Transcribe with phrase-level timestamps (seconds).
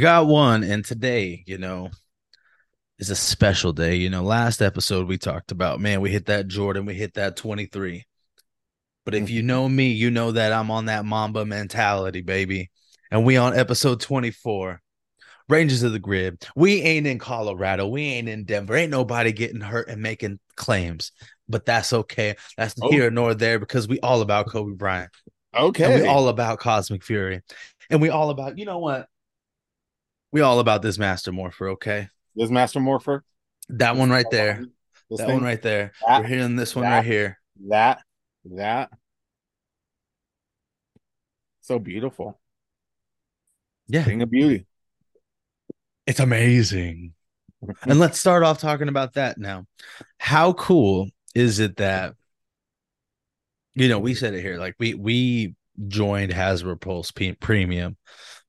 [0.00, 1.90] You got one, and today, you know,
[2.98, 3.96] is a special day.
[3.96, 7.36] You know, last episode we talked about, man, we hit that Jordan, we hit that
[7.36, 8.06] 23.
[9.04, 9.46] But if you mm-hmm.
[9.48, 12.70] know me, you know that I'm on that Mamba mentality, baby.
[13.10, 14.80] And we on episode 24.
[15.50, 16.46] Rangers of the Grid.
[16.56, 17.86] We ain't in Colorado.
[17.86, 18.76] We ain't in Denver.
[18.76, 21.12] Ain't nobody getting hurt and making claims.
[21.46, 22.36] But that's okay.
[22.56, 22.90] That's Oh.
[22.90, 25.10] here nor there because we all about Kobe Bryant.
[25.54, 25.92] Okay.
[25.92, 27.42] And we all about Cosmic Fury.
[27.90, 29.09] And we all about, you know what?
[30.32, 32.08] We all about this Master Morpher, okay?
[32.36, 33.24] this Master Morpher.
[33.70, 34.64] That one right there.
[35.10, 35.92] This That thing, one right there.
[36.06, 37.38] That- We're hearing this one that- right here.
[37.68, 38.02] That.
[38.44, 38.90] That.
[41.62, 42.40] So beautiful.
[43.88, 44.04] Yeah.
[44.04, 44.66] Thing of beauty.
[46.06, 47.14] It's amazing.
[47.82, 49.66] and let's start off talking about that now.
[50.18, 52.14] How cool is it that
[53.74, 55.54] you know we said it here like we we
[55.86, 57.96] joined Hasbro Pulse P- Premium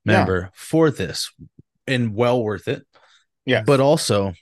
[0.04, 0.18] Yeah.
[0.18, 1.30] member for this
[1.92, 2.86] and well worth it.
[3.44, 3.62] Yeah.
[3.66, 4.34] But also,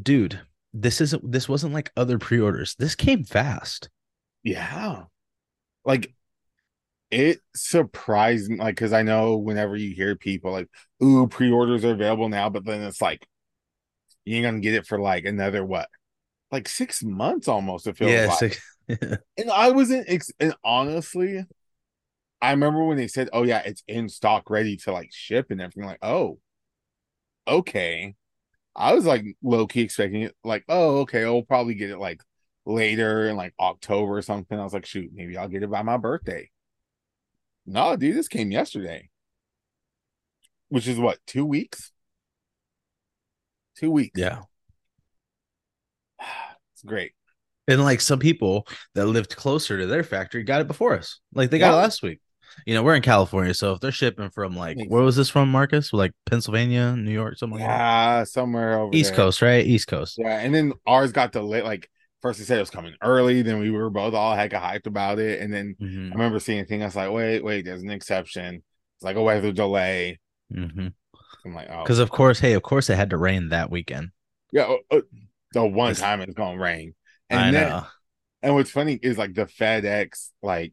[0.00, 0.40] dude,
[0.72, 2.74] this isn't this wasn't like other pre-orders.
[2.78, 3.88] This came fast.
[4.42, 5.04] Yeah.
[5.84, 6.14] Like
[7.10, 10.68] it surprised me, like, because I know whenever you hear people like,
[11.02, 13.26] ooh, pre-orders are available now, but then it's like
[14.24, 15.88] you ain't gonna get it for like another what?
[16.50, 18.38] Like six months almost, it feels yeah, like.
[18.38, 18.60] six-
[19.38, 21.44] And I wasn't ex- and honestly,
[22.42, 25.60] I remember when they said, Oh yeah, it's in stock ready to like ship and
[25.60, 26.38] everything, like, oh,
[27.46, 28.14] okay.
[28.76, 32.22] I was like low key expecting it, like, oh, okay, I'll probably get it like
[32.66, 34.58] later in like October or something.
[34.58, 36.50] I was like, shoot, maybe I'll get it by my birthday.
[37.66, 39.08] No, dude, this came yesterday.
[40.68, 41.92] Which is what, two weeks?
[43.76, 44.18] Two weeks.
[44.18, 44.42] yeah.
[46.72, 47.12] It's great.
[47.68, 51.20] And like some people that lived closer to their factory got it before us.
[51.32, 52.20] Like they got it last week.
[52.66, 55.50] You know, we're in California, so if they're shipping from like where was this from,
[55.50, 55.92] Marcus?
[55.92, 57.60] Like Pennsylvania, New York, like.
[57.60, 59.16] Yeah, somewhere over East there.
[59.16, 59.64] Coast, right?
[59.66, 60.16] East Coast.
[60.18, 61.64] Yeah, and then ours got delayed.
[61.64, 61.90] Like
[62.22, 63.42] first, they said it was coming early.
[63.42, 65.40] Then we were both all hecka hyped about it.
[65.40, 66.82] And then Mhm, I remember seeing a thing.
[66.82, 68.62] I was like, wait, wait, there's an exception.
[68.96, 70.18] It's like a weather delay.
[70.52, 70.92] mhm.
[71.46, 74.10] I'm like, oh, Because of course, hey, of course it had to rain that weekend.
[74.52, 74.74] yeah.
[74.90, 75.02] oh,
[75.52, 76.94] the one It's- time it's gonna rain.
[77.30, 77.86] And I then, know.
[78.42, 80.72] and what's funny is like the FedEx like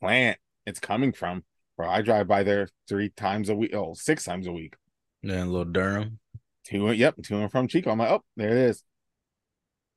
[0.00, 1.44] plant it's coming from.
[1.76, 3.74] Bro, I drive by there three times a week.
[3.74, 4.76] Oh, six times a week.
[5.22, 6.20] Yeah, a little Durham.
[6.66, 7.90] To yep, to and from Chico.
[7.90, 8.84] I'm like, oh, there it is.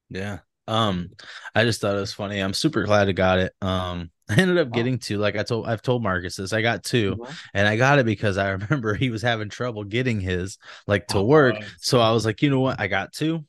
[0.10, 0.40] Yeah.
[0.68, 1.12] Um,
[1.56, 2.40] I just thought it was funny.
[2.40, 3.54] I'm super glad I got it.
[3.62, 5.18] Um, I ended up getting two.
[5.18, 6.54] Like I told, I've told Marcus this.
[6.54, 7.20] I got two,
[7.54, 10.58] and I got it because I remember he was having trouble getting his
[10.88, 11.66] like to Oh, work.
[11.80, 12.80] So I was like, you know what?
[12.80, 13.46] I got two,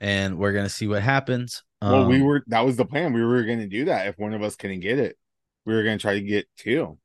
[0.00, 1.62] and we're gonna see what happens.
[1.86, 3.12] Well, we Um, were that was the plan.
[3.12, 5.16] We were going to do that if one of us couldn't get it.
[5.68, 6.96] We were going to try to get two.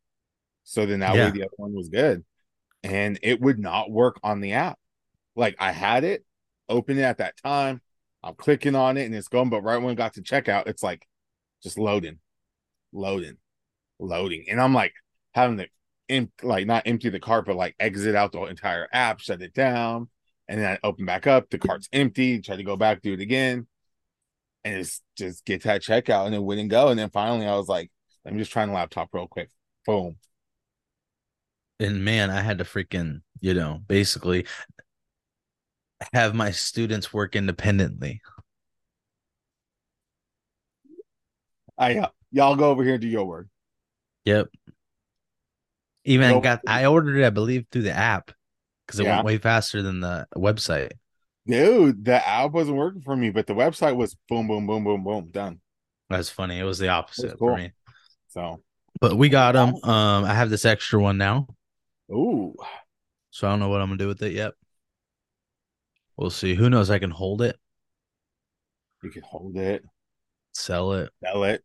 [0.64, 1.26] So then that Yeah.
[1.26, 2.24] way the other one was good.
[2.82, 4.80] And it would not work on the app.
[5.36, 6.24] Like I had it,
[6.70, 7.82] open it at that time.
[8.24, 10.82] I'm clicking on it and it's going, but right when it got to checkout, it's
[10.82, 11.06] like
[11.62, 12.20] just loading,
[12.94, 13.36] loading,
[14.00, 14.46] loading.
[14.50, 14.94] And I'm like
[15.34, 15.68] having to
[16.08, 19.54] em- like not empty the cart, but like exit out the entire app, shut it
[19.54, 20.08] down,
[20.48, 21.50] and then I open back up.
[21.50, 22.40] The cart's empty.
[22.40, 23.68] Try to go back, do it again
[24.64, 26.88] and it's just get to that checkout and it wouldn't go.
[26.88, 27.92] And then finally I was like,
[28.26, 29.50] let me just try the laptop real quick.
[29.86, 30.18] Boom.
[31.80, 34.46] and man, I had to freaking, you know, basically
[36.14, 38.22] have my students work independently.
[41.78, 43.48] I uh, y'all go over here and do your work.
[44.26, 44.50] Yep.
[46.06, 48.32] Even got I ordered it, I believe, through the app
[48.86, 49.16] because it Yeah.
[49.16, 50.92] went way faster than the website.
[51.46, 55.04] Dude, the app wasn't working for me, but the website was boom, boom, boom, boom,
[55.04, 55.60] boom, done.
[56.10, 56.60] That's funny.
[56.60, 57.50] It was the opposite cool.
[57.50, 57.72] for me.
[58.34, 58.64] So,
[59.00, 59.76] But we got them.
[59.84, 61.48] Um, I have this extra one now,
[62.12, 62.56] ooh,
[63.32, 64.54] so I don't know what I'm gonna do with it yet.
[66.18, 66.56] We'll see.
[66.56, 66.90] Who knows?
[66.90, 67.60] I can hold it,
[69.04, 69.84] you can hold it,
[70.54, 71.12] sell it.
[71.24, 71.64] sell it.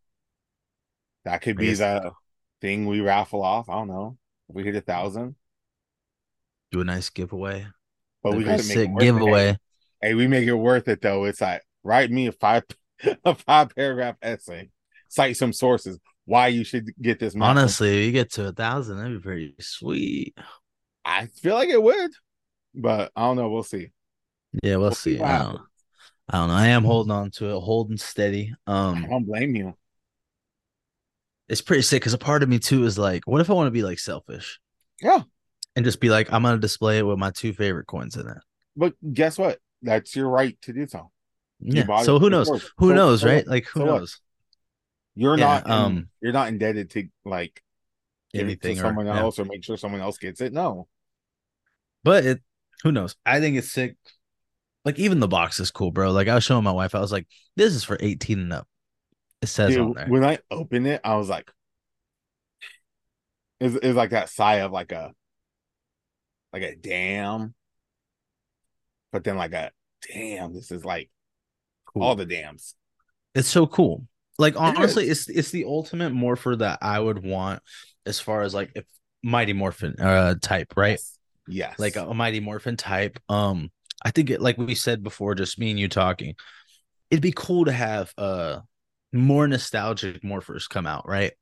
[1.25, 2.13] That could I be the
[2.61, 3.69] thing we raffle off.
[3.69, 4.19] I don't know.
[4.49, 5.37] If we hit a thousand,
[6.71, 7.67] Do a nice giveaway.
[8.23, 9.21] but we That'd gotta make sick it worth it.
[9.21, 9.59] giveaway.
[10.01, 11.25] Hey, we make it worth it though.
[11.25, 12.65] It's like write me a five
[13.25, 14.71] a five paragraph essay,
[15.09, 15.99] cite some sources
[16.29, 17.35] why you should get this.
[17.35, 20.37] master Honestly, you get to a thousand, that'd be pretty sweet.
[21.05, 22.11] I feel like it would,
[22.75, 23.49] but I don't know.
[23.49, 23.91] We'll see.
[24.63, 25.23] Yeah, we'll, We'll see see.
[25.23, 25.61] I don't.
[26.29, 26.55] I don't know.
[26.55, 28.55] I am holding on to it, holding steady.
[28.67, 29.75] Um, I don't blame you.
[31.49, 33.67] it's pretty sick because a part of me too is like, what if I want
[33.69, 34.61] to be like selfish
[35.01, 35.23] Yeah,
[35.77, 38.37] and just be like, I'm gonna display it with my two favorite coins in it.
[38.77, 39.59] but guess what?
[39.83, 41.11] That's your right to do so.
[41.61, 42.03] You Yeah.
[42.03, 42.49] So who knows?
[42.77, 43.47] Who So- knows, so right?
[43.47, 44.21] Like who So knows?
[45.19, 45.71] You're Yeah, not.
[45.71, 47.61] um, you're not indebted to like
[48.33, 49.19] it to Anything or someone yeah.
[49.19, 50.53] else or make sure someone else gets it.
[50.53, 50.87] No,
[52.05, 52.43] But it
[52.85, 53.17] who knows?
[53.27, 53.97] I think it's sick.
[54.85, 56.13] Like even the box is cool, bro.
[56.13, 57.27] Like I was showing my wife, I was like,
[57.57, 58.69] this is for 18 and up.
[59.43, 60.07] It says on there.
[60.07, 61.51] when I opened it, I was like,
[63.61, 65.13] it's it's like that sigh of like a
[66.53, 67.55] like a damn,
[69.11, 69.73] but then like a
[70.13, 70.55] damn.
[70.55, 71.11] This is like
[71.87, 72.03] Cool.
[72.03, 72.75] all the dams.
[73.35, 74.07] It's so cool.
[74.39, 77.61] Like honestly, it's it's the ultimate morpher that I would want
[78.07, 78.85] as far as like if
[79.23, 80.93] Mighty Morphin uh type, right?
[80.93, 81.19] Yes.
[81.49, 81.79] Yes.
[81.79, 83.19] Like a, a Mighty Morphin type.
[83.29, 83.71] Um,
[84.05, 86.35] I think it like we said before, just me and you talking.
[87.11, 88.61] It'd be cool to have uh
[89.13, 91.33] more nostalgic morphers come out, right?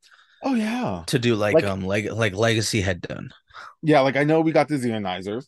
[0.43, 3.31] oh yeah, To do like, Like- um leg like Legacy had done.
[3.83, 4.01] yeah.
[4.01, 5.47] Like I know we got the Zeonizers,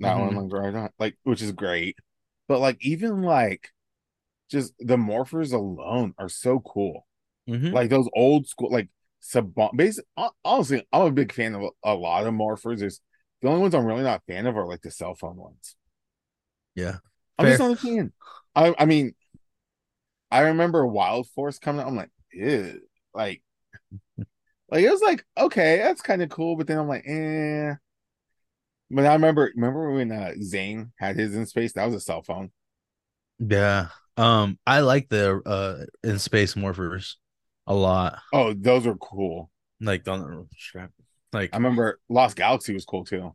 [0.00, 0.34] that Mhm.
[0.34, 1.96] one like right on, like which is great,
[2.48, 3.70] but like even like
[4.50, 7.06] just the morphers alone are so cool.
[7.48, 7.72] Mhm.
[7.72, 8.88] like those old school like
[9.20, 10.04] sub basic
[10.44, 13.00] honestly i'm a big fan of a, a lot of morphers there's
[13.42, 15.76] the only ones i'm really not a fan of are like the cell phone ones
[16.74, 16.98] Yeah.
[17.38, 18.12] i'm just not a fan
[18.54, 19.14] i i mean
[20.30, 22.80] i remember wild force coming out i'm like ew
[23.14, 23.42] like
[24.70, 27.74] like it was like okay that's kind of cool but then i'm like eh
[28.90, 32.22] but i remember remember when uh Zhane had his in space that was a cell
[32.22, 32.50] phone
[33.38, 33.88] Yeah.
[34.16, 37.14] Um, I like the uh in space morphers
[37.66, 38.18] a lot.
[38.32, 40.04] oh those are cool Like
[40.56, 40.90] strap.
[41.32, 43.34] Like i remember lost galaxy was cool too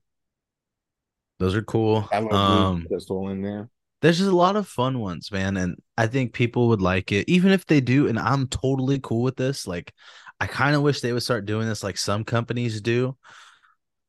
[1.39, 2.09] those are cool.
[2.11, 3.69] that little Um pistol in there
[4.01, 7.27] there's just a lot of fun ones, man, and I think people would like it,
[7.27, 8.07] even if they do.
[8.07, 9.65] And I'm totally cool with this.
[9.65, 9.93] Like,
[10.39, 13.17] I kind of wish they would start doing this, like some companies do.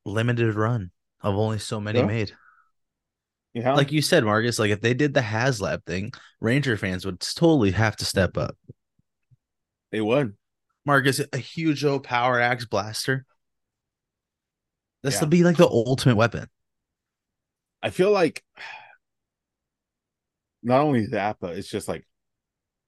[0.06, 0.90] Limited run
[1.20, 2.04] of only so many Yeah.
[2.04, 2.36] made.
[3.64, 4.58] Like you said, Marcus.
[4.58, 8.56] Like if they did the HasLab thing, Ranger fans would totally have to step up.
[9.90, 10.36] They would.
[10.84, 13.24] Marcus, a huge old power axe blaster.
[15.02, 15.20] This Yeah.
[15.20, 16.48] would be like the ultimate weapon.
[17.82, 18.42] I feel like
[20.62, 22.06] not only that, but it's just like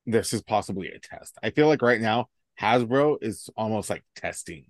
[0.07, 1.37] this is possibly a test.
[1.43, 2.29] I feel like right now
[2.61, 4.67] Hasbro is almost like testing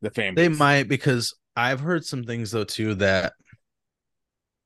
[0.00, 3.34] the fan They might because I've heard some things though too that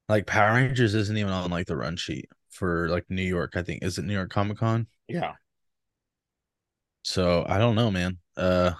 [0.08, 3.52] like Power Rangers isn't even on like the run sheet for like New York.
[3.56, 4.86] I think is it New York Comic Con.
[5.08, 5.32] Yeah.
[7.02, 8.18] So I don't know, man.
[8.36, 8.72] Uh,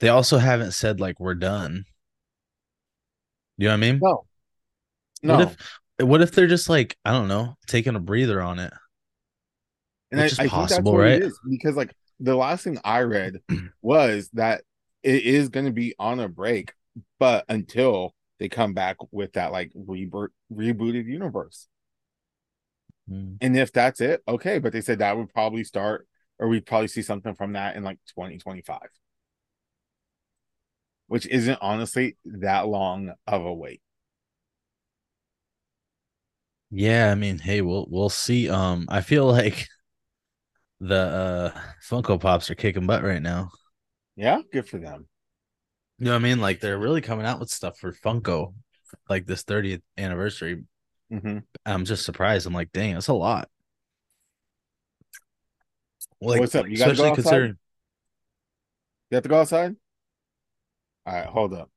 [0.00, 1.84] they also haven't said like we're done.
[3.58, 4.00] You know what I mean?
[4.02, 4.24] No.
[5.22, 5.34] No.
[5.34, 8.72] What if what if they're just like I don't know, taking a breather on it?
[10.12, 11.22] and I, is I think that's possible, right?
[11.48, 13.40] because like the last thing I read
[13.82, 14.62] was that
[15.02, 16.72] it is going to be on a break,
[17.18, 21.68] but until they come back with that like reboot rebooted universe.
[23.08, 23.36] Mm.
[23.40, 24.58] And if that's it, okay.
[24.58, 26.08] But they said that would probably start,
[26.40, 28.80] or we'd probably see something from that in like 2025,
[31.06, 33.80] which isn't honestly that long of a wait.
[36.72, 38.50] Yeah, I mean, hey, we'll we'll see.
[38.50, 39.68] Um, I feel like
[40.80, 43.50] the uh Funko Pops are kicking butt right now.
[44.16, 45.06] Yeah, good for them.
[46.02, 46.40] You know what I mean?
[46.40, 48.54] Like they're really coming out with stuff for Funko,
[49.08, 50.64] like this 30th anniversary.
[51.08, 52.44] hmm I'm just surprised.
[52.44, 53.48] I'm like, dang, that's a lot.
[56.20, 56.68] Like, What's up?
[56.68, 57.14] You gotta go outside?
[57.14, 57.58] considering
[59.10, 59.76] You have to go outside.
[61.06, 61.70] All right, hold up.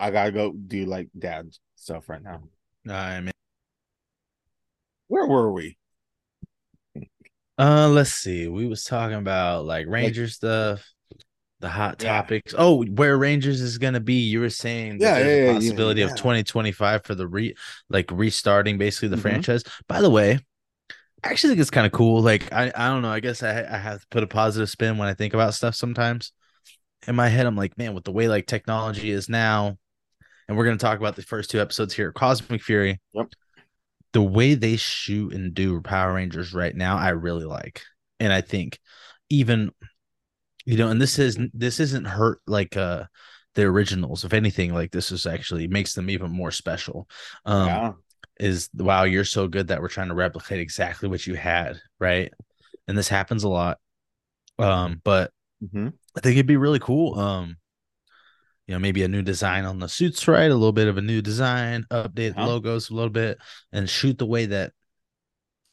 [0.00, 2.42] I gotta go do like dad stuff right now.
[2.88, 3.30] I mean,
[5.06, 5.78] Where were we?
[7.58, 8.48] uh, let's see.
[8.48, 10.84] We was talking about like Ranger stuff,
[11.60, 12.12] the hot Yeah.
[12.14, 12.54] topics.
[12.56, 14.14] Oh, where Rangers is gonna be?
[14.14, 16.06] You were saying Yeah, yeah, a yeah, yeah, possibility yeah.
[16.06, 17.54] of 2025 for the re
[17.88, 19.22] like restarting basically the Mhm.
[19.22, 19.62] franchise.
[19.86, 20.38] By the way,
[21.22, 22.22] I actually think it's kind of cool.
[22.22, 23.10] Like I, I don't know.
[23.10, 25.74] I guess I I have to put a positive spin when I think about stuff
[25.74, 26.32] sometimes.
[27.06, 29.76] In my head, I'm like, man, with the way like technology is now,
[30.48, 33.00] and we're gonna talk about the first two episodes here, Cosmic Fury.
[33.12, 33.28] Yep.
[34.12, 37.82] The way they shoot and do Power Rangers right now, I really like,
[38.18, 38.78] and I think
[39.28, 39.70] even,
[40.66, 43.04] you know, and this is this isn't hurt like uh
[43.54, 44.24] the originals.
[44.24, 47.08] If anything, like this is actually makes them even more special.
[47.44, 47.92] Um, yeah,
[48.38, 52.32] is wow, you're so good that we're trying to replicate exactly what you had, right?
[52.88, 53.78] And this happens a lot.
[54.58, 57.18] Um, but hmm I think it'd be really cool.
[57.18, 57.56] Um,
[58.66, 60.50] you know, maybe a new design on the suits, right?
[60.50, 62.44] A little bit of a new design, update Yeah.
[62.46, 63.38] logos a little bit,
[63.72, 64.72] and shoot the way that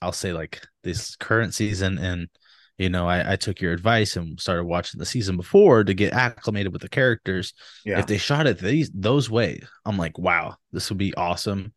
[0.02, 1.98] I'll say like this current season.
[1.98, 2.30] And
[2.78, 6.14] you know, I, I took your advice and started watching the season before to get
[6.14, 7.54] acclimated with the characters.
[7.84, 8.00] yeah.
[8.00, 11.74] If they shot it these those ways, I'm like, wow, this would be awesome.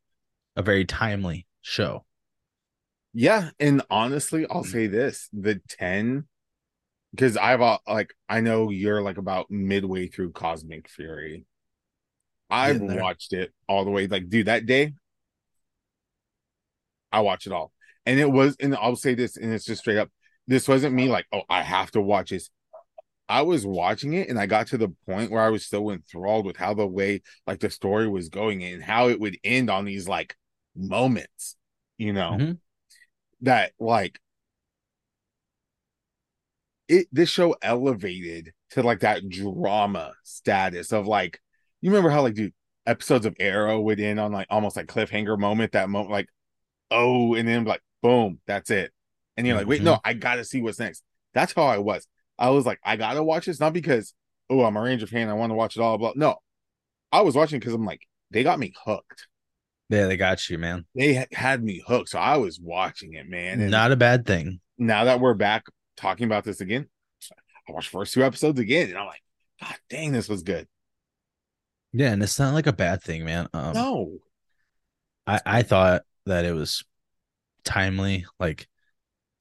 [0.57, 2.05] A very timely show.
[3.13, 6.29] Yeah, and honestly, I'll say this: the ten,
[7.13, 11.45] because I've uh, like I know you're like about midway through Cosmic Fury.
[12.51, 14.07] I've watched it all the way.
[14.07, 14.95] Like, dude, that day,
[17.13, 17.73] I watched it all.
[18.07, 20.11] And it was, and I'll say this, and it's just straight up.
[20.51, 22.51] This wasn't me like, oh, I have to watch this.
[23.29, 26.45] I was watching it and I got to the point where I was so enthralled
[26.45, 29.85] with how the way like the story was going and how it would end on
[29.85, 30.35] these like
[30.75, 31.57] moments,
[31.99, 32.59] you know, Mhm.
[33.43, 34.21] that like
[36.89, 41.41] it this show elevated to like that drama status of like
[41.81, 42.53] you remember how like dude
[42.87, 46.29] episodes of Arrow would end on like almost like cliffhanger moment that moment like
[46.91, 48.93] oh and then like boom that's it
[49.41, 51.03] and you're like wait no I gotta see what's next
[51.35, 52.07] that's how I was
[52.39, 54.15] I was like I gotta watch this not because
[54.49, 56.37] oh I'm a Ranger fan I want to watch it all blah no
[57.13, 59.27] I was watching because I'm like they got me hooked
[59.89, 60.87] Yeah, they got you, man.
[60.95, 64.27] they ha- had me hooked so I was watching it man and Not a bad
[64.27, 64.61] thing.
[64.79, 65.65] now that we're back
[65.97, 66.89] talking about this again,
[67.69, 69.23] I watched the first two episodes again, and I'm like,
[69.61, 70.67] God dang, this was good.
[71.93, 73.49] Yeah, and it's not like a bad thing, man.
[73.53, 74.19] Um, no,
[75.27, 76.85] I I thought that it was
[77.65, 78.69] timely, like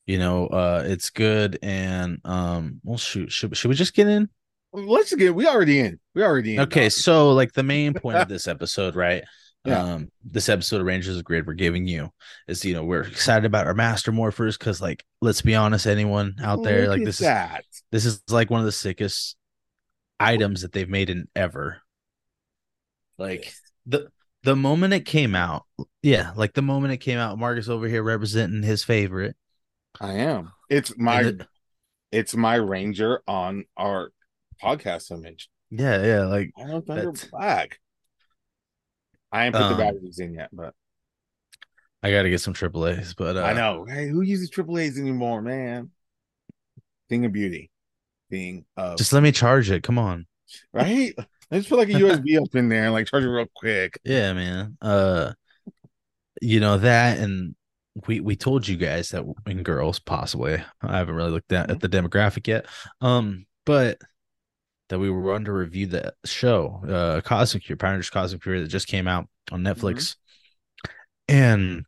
[0.09, 4.27] you know, uh, it's good, and um, well, shoot, should should we just get in?
[4.73, 5.35] let's get.
[5.35, 5.99] We already in.
[6.15, 6.61] We already in.
[6.61, 9.23] Okay, so like the main point of this episode, right?
[9.65, 9.83] Yeah.
[9.83, 12.09] Um, this episode of Rangers of Grid we're giving you
[12.47, 16.37] is you know we're excited about our master morphers because like let's be honest, anyone
[16.41, 17.27] out there Look like this is
[17.91, 19.35] this is like one of the sickest
[20.19, 21.83] items that they've made in ever.
[23.19, 23.53] Like
[23.85, 24.09] the
[24.41, 25.65] the moment it came out,
[26.01, 29.35] yeah, like the moment it came out, Marcus over here representing his favorite.
[29.99, 30.51] I am.
[30.69, 31.21] It's my.
[31.21, 31.47] It-
[32.11, 34.09] it's my ranger on our
[34.63, 35.47] podcast image.
[35.69, 37.79] yeah, yeah, like I know Thunder That's- Black.
[39.31, 40.73] I ain't put Um, the batteries in yet, but
[42.01, 43.85] I got to get some triple A's, but uh, I know.
[43.85, 45.91] Hey, who uses triple A's anymore, man?
[47.09, 47.69] Thing of beauty.
[48.31, 49.83] Thing of just let me charge it.
[49.83, 50.25] Come on.
[50.73, 51.13] right.
[51.51, 53.99] Let's put like a USB up in there and like charge it real quick.
[54.03, 54.77] Yeah, man.
[54.81, 55.33] Uh
[56.41, 57.53] you know that and
[58.07, 60.63] we we told you guys that in girls possibly.
[60.81, 62.65] I haven't really looked at, at the demographic yet.
[63.01, 63.99] Um but
[64.89, 68.67] that we were under review the show, uh Cosmic Fury, Power Rangers Cosmic Fury that
[68.67, 70.15] just came out on Netflix.
[71.27, 71.85] And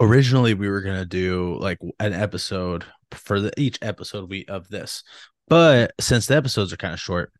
[0.00, 4.68] originally we were going to do like an episode for the each episode we of
[4.68, 5.02] this.
[5.48, 7.32] But since the episodes are kind of short,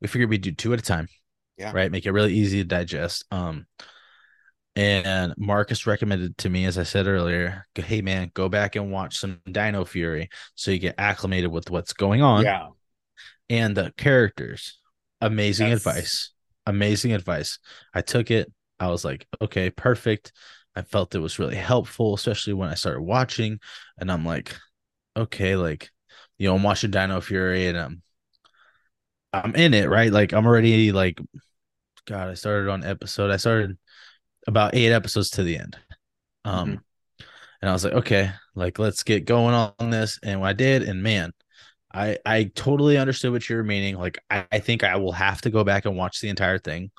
[0.00, 1.08] we figured we'd do two at a time.
[1.56, 1.72] Yeah.
[1.72, 1.90] Right.
[1.90, 3.24] Make it really easy to digest.
[3.30, 3.66] Um,
[4.76, 9.18] and Marcus recommended to me, as I said earlier, hey man, go back and watch
[9.18, 12.68] some Dino Fury so you get acclimated with what's going on Yeah.
[13.48, 14.78] and the characters.
[15.20, 15.78] Amazing Yes.
[15.78, 16.32] advice.
[16.66, 17.58] Amazing advice.
[17.94, 18.52] I took it.
[18.78, 20.32] I was like, okay, perfect.
[20.74, 23.60] I felt it was really helpful, especially when I started watching.
[23.98, 24.54] And I'm like,
[25.16, 25.90] okay, like,
[26.38, 28.02] you know, I'm watching Dino Fury and I'm
[29.32, 30.10] I'm in it, right?
[30.12, 31.20] Like I'm already like
[32.06, 33.30] God, I started on episode.
[33.30, 33.78] I started
[34.46, 35.76] about eight episodes to the end.
[36.44, 36.80] Um
[37.62, 40.18] and I was like, okay, like let's get going on this.
[40.22, 41.32] And I did, and man,
[41.92, 43.96] I I totally understood what you were meaning.
[43.98, 46.90] Like I, I think I will have to go back and watch the entire thing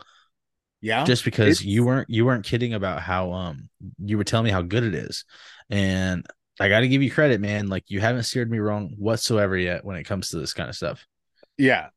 [0.81, 1.03] Yeah.
[1.05, 3.69] just because it's- you weren't you weren't kidding about how um
[4.03, 5.25] you were telling me how good it is.
[5.69, 6.25] And
[6.59, 7.67] I got to give you credit, man.
[7.67, 10.75] Like you haven't steered me wrong whatsoever yet when it comes to this kind of
[10.75, 11.05] stuff.
[11.57, 11.89] yeah.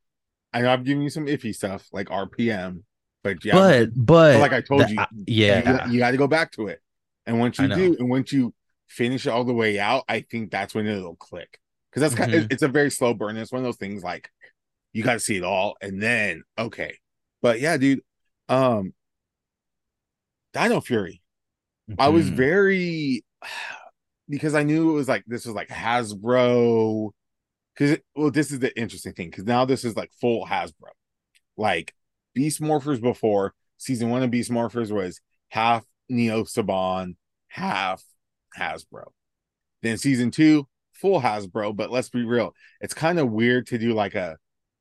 [0.53, 2.83] I know I've given you some iffy stuff like RPM,
[3.23, 6.11] but yeah, but but like I told that- you, I- yeah, you, got- you got
[6.13, 6.81] to go back to it.
[7.27, 8.53] And once you do, and once you
[8.89, 11.59] finish it all the way out, I think that's when it'll click.
[11.91, 12.53] Because that's kind Mhm.
[12.53, 13.37] it's a very slow burn.
[13.37, 14.31] It's one of those things like
[14.93, 16.97] you got to see it all, and then okay.
[17.43, 18.01] But yeah, dude,
[18.49, 18.95] um,
[20.53, 21.23] Dino Fury.
[21.99, 22.35] I was Mhm.
[22.37, 23.25] very
[24.29, 27.11] because I knew it was like this was like Hasbro.
[27.75, 30.91] Because well, this is the interesting thing because now this is like full Hasbro.
[31.57, 31.95] Like
[32.35, 37.17] Beast Morphers before season one of Beast Morphers was half Neo Saban,
[37.49, 38.03] half
[38.59, 39.07] Hasbro.
[39.83, 41.75] Then season two, full Hasbro.
[41.75, 44.37] But let's be real, it's kind of weird to do like a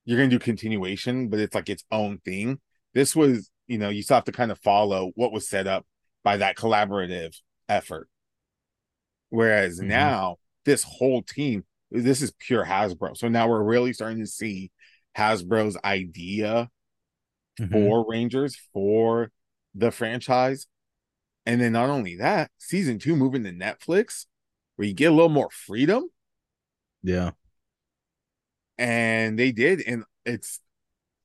[0.06, 2.60] you're gonna do continuation, but it's like its own thing.
[2.94, 5.86] This was, you know, you still have to kind of follow what was set up
[6.24, 7.36] by that collaborative
[7.68, 8.10] effort.
[9.30, 9.86] Whereas Mhm.
[9.86, 13.16] now, this whole team, this is pure Hasbro.
[13.16, 14.72] So now we're really starting to see
[15.16, 16.70] Hasbro's idea
[17.60, 17.72] Mhm.
[17.72, 19.32] for Rangers for
[19.76, 20.68] the franchise.
[21.46, 24.26] And then not only that, season two moving to Netflix,
[24.76, 26.10] where you get a little more freedom.
[27.04, 27.32] yeah.
[28.78, 29.82] And they did.
[29.86, 30.60] And it's,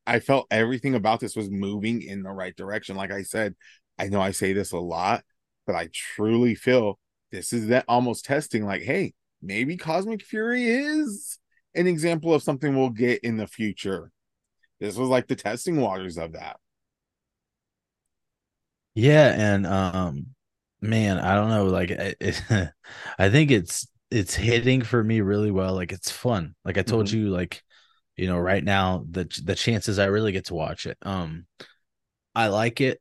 [0.07, 2.97] I felt everything about this was moving in the right direction.
[2.97, 3.55] Like I said,
[3.99, 5.25] I know I say this a lot,
[5.67, 6.99] but I truly feel
[7.31, 11.39] this is that almost testing like, hey, maybe Cosmic Fury is
[11.75, 14.11] an example of something we'll get in the future.
[14.81, 16.59] This was like the testing waters of that.
[18.95, 20.27] Yeah, and um,
[20.81, 22.43] man, I don't know, like it, it,
[23.19, 25.75] I think it's it's hitting for me really well.
[25.75, 26.55] Like it's fun.
[26.65, 27.13] Like I told Mhm.
[27.13, 27.63] you, like
[28.17, 30.97] you know, right now the the chances I really get to watch it.
[31.03, 31.47] Um,
[32.35, 33.01] I like it,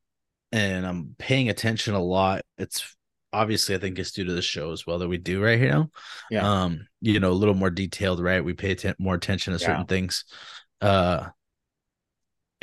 [0.51, 2.43] and I'm paying attention a lot.
[2.57, 2.95] It's
[3.33, 5.87] obviously I think it's due to the show as well that we do right here.
[6.29, 6.47] Yeah.
[6.63, 8.43] Um, you know, a little more detailed, right?
[8.45, 9.87] We pay atten- more attention to certain Yeah.
[9.87, 10.25] things.
[10.81, 11.29] Uh,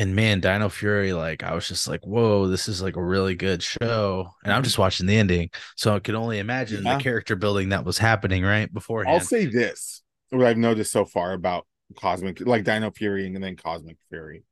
[0.01, 3.35] and man, Dino Fury, like I was just like, whoa, this is like a really
[3.35, 4.31] good show.
[4.43, 5.51] And I'm just watching the ending.
[5.77, 6.97] So I could only imagine Yeah.
[6.97, 9.15] the character building that was happening right beforehand.
[9.15, 11.67] I'll say this: what I've noticed so far about
[11.97, 14.45] Cosmic, like Dino Fury and then Cosmic Fury,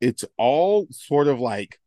[0.00, 1.78] it's all sort of like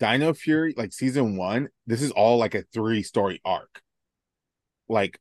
[0.00, 1.68] Dino Fury, like season one.
[1.86, 3.82] This is all like a three story arc.
[4.88, 5.18] Like,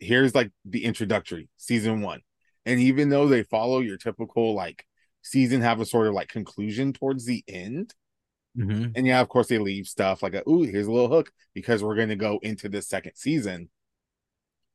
[0.00, 2.22] here's like the introductory season one,
[2.66, 4.84] and even though they follow your typical like
[5.22, 7.94] season, have a sort of like conclusion towards the end.
[8.56, 8.92] Mhm.
[8.94, 11.82] And yeah, of course, they leave stuff like, a, "Ooh, here's a little hook," because
[11.82, 13.70] we're going to go into the second season.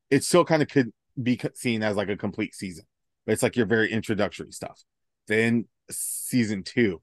[0.09, 2.85] It still kind of could be seen as like a complete season,
[3.25, 4.83] but it's like your very introductory stuff.
[5.27, 7.01] Then season two,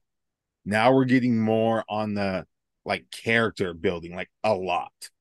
[0.65, 2.45] now we're getting more on the
[2.83, 5.11] like character building, like a lot,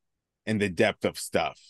[0.47, 1.61] and the depth of stuff,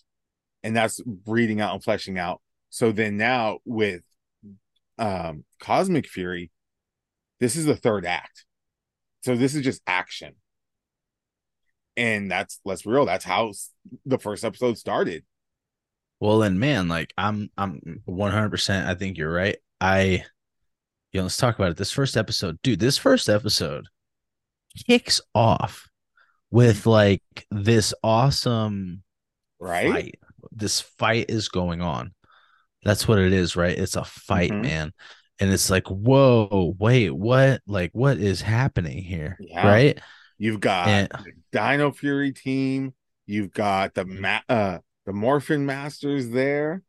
[0.63, 2.41] and that's breeding out and fleshing out.
[2.71, 4.03] So then now with
[4.99, 6.51] um Cosmic Fury,
[7.41, 8.45] this is the third act.
[9.23, 10.35] So this is just action.
[11.97, 13.53] And that's let's be real, that's how
[14.05, 15.25] the first episode started.
[16.21, 18.87] Well, and man, like I'm, I'm 100%.
[18.87, 19.57] I think you're right.
[19.81, 20.25] I,
[21.13, 21.77] you know, let's talk about it.
[21.77, 23.87] This first episode, dude, this first episode
[24.87, 25.89] kicks off
[26.51, 29.03] with like this awesome
[29.61, 29.91] Right?
[29.93, 30.19] fight.
[30.53, 32.15] This fight is going on.
[32.85, 33.77] That's what it is, right?
[33.77, 34.63] It's a fight, Mhm.
[34.63, 34.93] man.
[35.41, 37.61] And it's like, whoa, wait, what?
[37.67, 39.37] Like, what is happening here?
[39.41, 39.67] Yeah.
[39.67, 40.01] Right?
[40.39, 41.09] You've got And
[41.53, 42.95] Dino Fury team,
[43.27, 46.83] you've got the ma- uh the Morphin Masters there,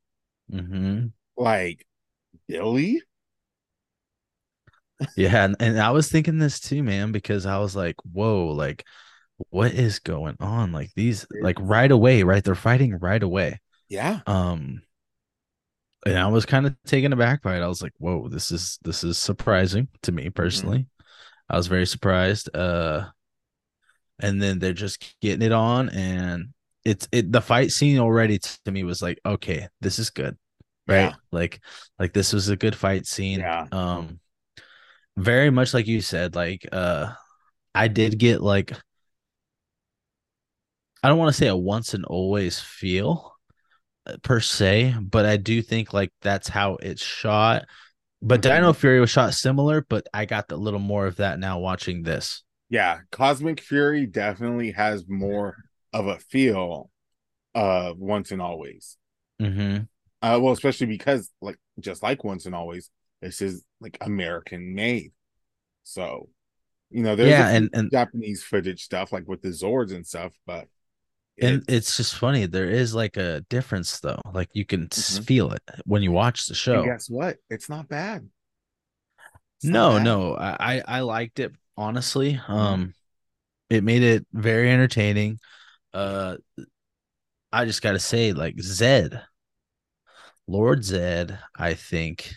[0.51, 1.11] Mhm.
[1.37, 1.85] like
[2.47, 3.01] Billy.
[5.17, 8.85] yeah, and, and I was thinking this too, man, because I was like, whoa, like,
[9.49, 10.71] what is going on?
[10.71, 12.43] Like these, like right away, right?
[12.43, 13.59] They're fighting right away.
[13.89, 14.21] Yeah.
[14.27, 14.81] Um,
[16.05, 17.61] and I was kind of taken aback by it.
[17.61, 20.87] I was like, whoa, this is this is surprising to me personally.
[21.49, 22.55] I was very surprised.
[22.55, 23.07] Uh
[24.19, 26.49] and then they're just getting it on and
[26.85, 30.37] it's it the fight scene already to me was like, okay, this is good.
[30.87, 31.09] Right?
[31.09, 31.13] Yeah.
[31.31, 31.59] Like
[31.97, 33.39] like this was a good fight scene.
[33.39, 33.65] Yeah.
[33.71, 34.19] Um
[35.17, 37.13] very much like you said, like uh
[37.73, 38.73] I did get like
[41.03, 43.34] I don't want to say a once and always feel
[44.23, 47.65] per se, but I do think like that's how it's shot.
[48.21, 48.43] But Mhm.
[48.43, 52.03] Dino Fury was shot similar, but I got a little more of that now watching
[52.03, 52.43] this.
[52.69, 52.99] Yeah.
[53.11, 55.55] Cosmic Fury definitely has more
[55.93, 56.89] of a feel
[57.53, 58.97] of once and always.
[59.41, 59.83] Mm-hmm.
[60.21, 62.89] Uh, well, especially because like just like once and always,
[63.21, 65.11] this is like American made.
[65.83, 66.29] So,
[66.89, 70.33] you know, there's Yeah, and- and- Japanese footage stuff like with the Zords and stuff,
[70.47, 70.67] but
[71.41, 72.45] And it's- it's just funny.
[72.45, 74.21] There is like a difference though.
[74.33, 75.25] Like you can s Mhm.
[75.25, 76.83] feel it when you watch the and show.
[76.85, 77.37] guess what?
[77.49, 78.29] It's not bad.
[79.57, 80.03] It's not No, bad.
[80.03, 82.39] no, I I I liked it honestly.
[82.47, 82.93] Um,
[83.69, 85.39] it made it very entertaining.
[85.93, 86.37] Uh,
[87.51, 89.23] I just gotta say, like Zed,
[90.47, 92.33] Lord Zed, I think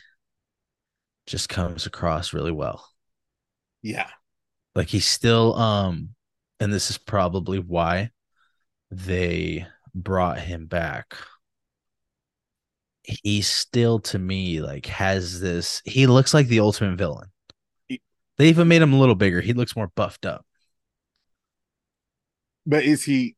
[1.27, 2.89] just comes across really well.
[3.83, 4.09] Yeah.
[4.75, 6.15] Like he's still um,
[6.61, 8.11] and this is probably why
[8.91, 11.15] they brought him back.
[13.03, 15.81] He still to me like has this.
[15.85, 17.29] He looks like the ultimate villain.
[17.89, 18.03] He-
[18.37, 19.41] They even made him a little bigger.
[19.41, 20.45] He looks more buffed up.
[22.67, 23.35] But is he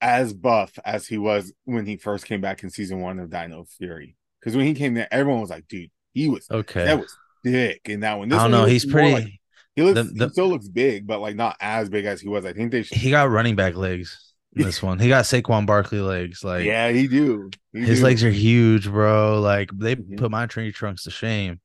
[0.00, 3.64] as buff as he was when he first came back in season one of Dino
[3.78, 4.16] Fury?
[4.40, 6.84] Because when he came there, everyone was like, dude, he was Okay.
[6.84, 8.28] that was thick in that one.
[8.28, 8.66] This I don't one know.
[8.66, 9.12] He's pretty.
[9.12, 9.28] like-
[9.76, 12.28] he looks the- the- he still looks big, but like not as big as he
[12.28, 12.44] was.
[12.46, 14.98] I think they should he got running back legs this one.
[14.98, 16.44] He got Saquon Barkley legs.
[16.44, 17.50] Like Yeah, he do.
[17.72, 18.04] He his do.
[18.04, 19.40] legs are huge, bro.
[19.40, 20.18] Like they Mhm.
[20.18, 21.60] put my tree trunks to shame.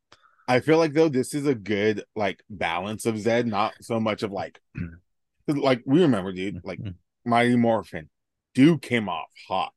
[0.48, 4.24] I feel like though this is a good like balance of Zed, not so much
[4.24, 4.60] of like
[5.48, 6.96] like we remember, dude, like Mhm.
[7.26, 8.10] Mighty Morphin,
[8.54, 9.74] dude came off hot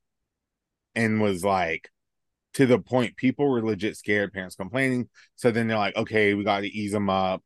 [0.95, 1.91] and was like
[2.55, 5.09] to the point people were legit scared, parents complaining.
[5.37, 7.43] So then they're like, okay, we got to ease him up,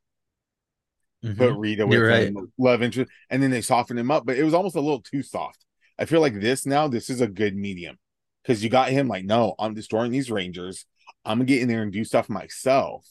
[1.25, 1.39] Mhm.
[1.39, 4.45] put Rita with You're him, love interest, and then they softened him up, but it
[4.45, 5.65] was almost a little too soft.
[5.99, 7.99] I feel like this now, this is a good medium
[8.43, 10.87] because you got him like, no, I'm destroying these Rangers.
[11.25, 13.07] I'm gonna get in there and do stuff myself.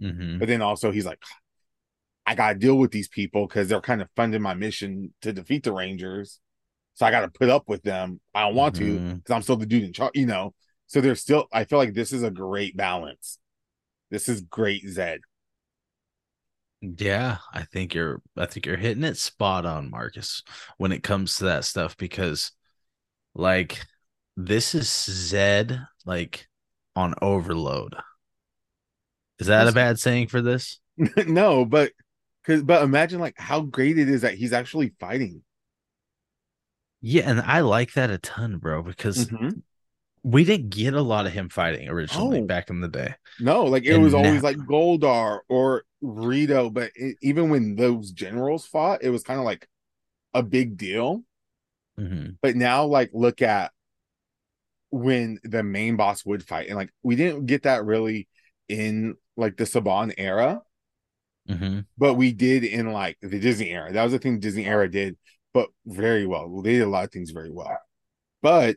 [0.00, 0.38] Mhm.
[0.38, 1.20] But then also he's like,
[2.24, 5.64] I gotta deal with these people because they're kind of funding my mission to defeat
[5.64, 6.40] the Rangers.
[6.94, 8.20] So I gotta put up with them.
[8.34, 9.16] I don't want to Mhm.
[9.16, 10.54] because I'm still the dude in charge, you know.
[10.86, 13.38] So there's still I feel like this is a great balance.
[14.10, 15.20] This is great Zed.
[16.80, 20.42] Yeah, I think you're I think you're hitting it spot on, Marcus,
[20.76, 22.52] when it comes to that stuff because
[23.34, 23.80] like
[24.36, 26.48] this is Zed like
[26.96, 27.96] on overload.
[29.38, 30.80] Is that a bad saying for this?
[31.26, 31.92] no, but
[32.44, 35.42] cause but imagine like how great it is that he's actually fighting.
[37.00, 39.62] Yeah, and I like that a ton, bro, because Mhm.
[40.22, 42.44] We didn't get a lot of him fighting originally Oh.
[42.46, 43.14] back in the day.
[43.40, 47.76] No, like it And was always now- like Goldar or Rito, but it, even when
[47.76, 49.68] those generals fought, it was kind of like
[50.34, 51.24] a big deal.
[51.96, 53.72] hmm But now, like, look at
[54.90, 58.28] when the main boss would fight, and like we didn't get that really
[58.68, 60.62] in like the Saban era,
[61.46, 63.92] hmm but we did in like the Disney era.
[63.92, 65.16] That was the thing Disney era did,
[65.52, 66.62] but very well.
[66.62, 67.78] They did a lot of things very well.
[68.42, 68.76] But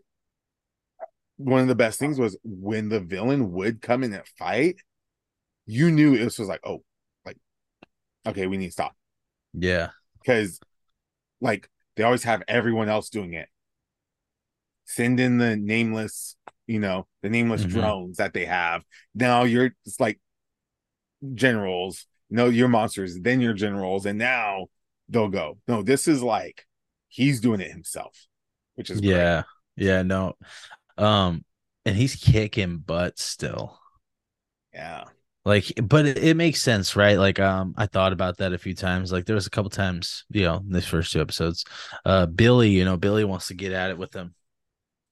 [1.44, 4.76] one of the best things was when the villain would come in and fight,
[5.66, 6.84] you knew this was like, oh,
[7.26, 7.38] like,
[8.26, 8.96] okay, we need to stop
[9.54, 9.90] Yeah.
[10.22, 10.60] because,
[11.40, 13.50] like, they always have everyone else doing it.
[14.86, 16.36] Send in the nameless,
[16.68, 17.70] you know, the nameless Mhm.
[17.70, 18.84] drones that they have.
[19.14, 20.20] Now you're it's like
[21.34, 24.68] generals, no, you're monsters, then you're generals, and now
[25.10, 25.60] they'll go.
[25.68, 26.66] No, this is like
[27.08, 28.28] he's doing it himself,
[28.76, 29.12] which is great.
[29.12, 29.44] Yeah.
[29.78, 30.36] Yeah, no.
[31.02, 31.44] Um
[31.86, 33.80] and he's kicking butt still.
[34.74, 35.06] Yeah.
[35.44, 37.18] Like but it, it makes sense, right?
[37.18, 39.12] Like um I thought about that a few times.
[39.12, 41.66] Like there was a couple times, you know, in these first two episodes.
[42.06, 44.36] Uh Billy, you know, Billy wants to get at it with him.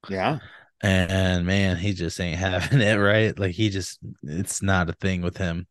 [0.10, 0.39] Yeah.
[0.82, 3.38] And, and man, he just ain't having it, right?
[3.38, 5.67] Like he just it's not a thing with him.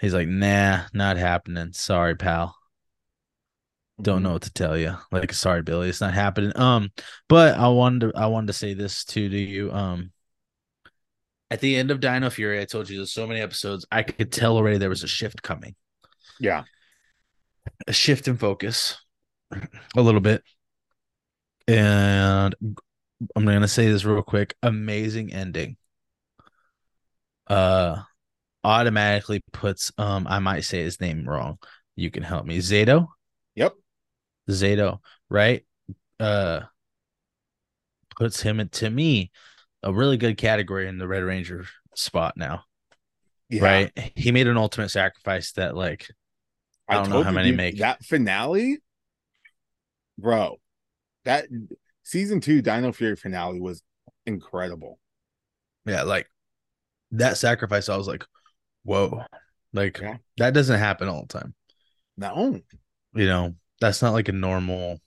[0.00, 1.72] He's like, nah, not happening.
[1.72, 2.56] Sorry, pal.
[4.00, 4.22] Don't Mhm.
[4.22, 4.96] know what to tell you.
[5.10, 6.56] Like, sorry, Billy, it's not happening.
[6.56, 6.90] Um,
[7.28, 9.70] but I wanted to, I wanted to say this too to you.
[9.72, 10.12] Um,
[11.50, 13.84] at the end of Dino Fury, I told you there's so many episodes.
[13.92, 15.76] I could tell already there was a shift coming,
[16.40, 16.64] Yeah.
[17.86, 18.96] a shift in focus,
[19.94, 20.42] a little bit.
[21.68, 22.54] And
[23.36, 24.56] I'm gonna say this real quick.
[24.62, 25.76] Amazing ending.
[27.46, 28.02] Uh,
[28.64, 31.58] automatically puts um, I might say his name wrong.
[31.94, 32.58] You can help me.
[32.58, 33.08] Zayto.
[33.54, 33.74] Yep.
[34.50, 34.98] Zayto,
[35.30, 35.64] right?
[36.20, 36.60] Uh
[38.16, 39.30] puts him in, to me
[39.82, 41.64] a really good category in the Red Ranger
[41.96, 42.64] spot now,
[43.48, 43.62] Yeah.
[43.64, 44.12] right?
[44.14, 46.08] He made an ultimate sacrifice that like
[46.88, 47.78] I don't know how many dude, make.
[47.78, 48.78] that finale,
[50.18, 50.56] bro.
[51.24, 51.46] That
[52.02, 53.82] season two Dino Fury finale was
[54.26, 54.98] incredible.
[55.86, 56.28] yeah, like
[57.12, 58.24] that sacrifice I was like,
[58.84, 59.24] whoa.
[59.72, 60.18] Like Yeah.
[60.36, 61.54] that doesn't happen all the time.
[62.16, 62.60] No,
[63.14, 65.00] You know, that's not like a normal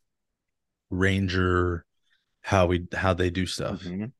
[0.90, 1.86] ranger
[2.42, 3.82] how we how they do stuff.
[3.82, 4.12] Mhm.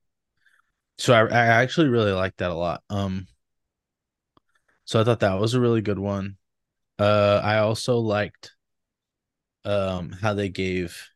[0.98, 2.82] So I, I actually really like that a lot.
[2.90, 3.28] Um,
[4.86, 6.38] so I thought that was a really good one.
[6.98, 8.54] Uh, I also liked
[9.66, 11.10] um how they gave.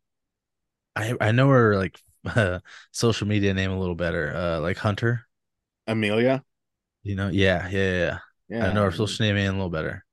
[0.95, 2.59] I I know her like uh,
[2.91, 4.35] social media name a little better.
[4.35, 5.25] Uh, like Hunter.
[5.87, 6.43] Amelia.
[7.03, 8.17] You know, yeah, yeah, yeah.
[8.49, 8.67] yeah.
[8.67, 10.03] I know her social name a little better.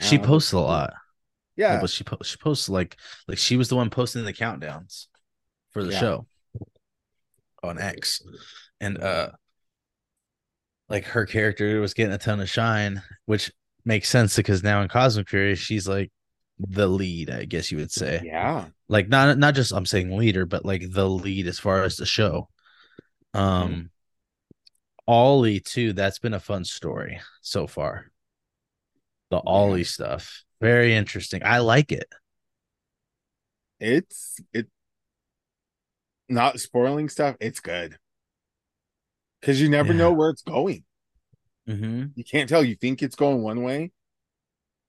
[0.00, 0.94] She posts a lot.
[1.58, 5.06] Yeah, but she po- she posts like like she was the one posting the countdowns
[5.72, 6.00] for the Yeah.
[6.00, 6.26] show
[7.62, 8.22] on X,
[8.80, 9.30] and uh,
[10.88, 13.52] like her character was getting a ton of shine, which
[13.84, 16.10] makes sense because now in Cosmic Fury she's like
[16.58, 18.22] the lead, I guess you would say.
[18.24, 21.96] yeah, Like not not just I'm saying leader, but like the lead as far as
[21.96, 22.48] the show.
[23.34, 23.90] Um,
[25.06, 25.92] Ollie too.
[25.92, 28.06] That's been a fun story so far.
[29.30, 31.42] The Ollie stuff, very interesting.
[31.44, 32.08] I like it.
[33.80, 34.66] it's it.
[36.28, 37.36] Not spoiling stuff.
[37.40, 37.96] It's good
[39.40, 39.98] because you never Yeah.
[40.00, 40.84] know where it's going.
[41.68, 42.06] Mm-hmm.
[42.14, 42.62] You can't tell.
[42.64, 43.92] You think it's going one way,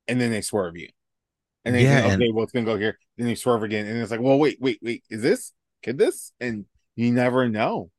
[0.07, 0.89] and then they swerve you,
[1.65, 2.97] and then you Yeah, think, and- okay, well, it's gonna go here.
[3.17, 5.03] Then they swerve again, and it's like, well, wait, wait, wait.
[5.09, 5.53] Is this?
[5.83, 6.33] Could this?
[6.39, 7.91] And you never know.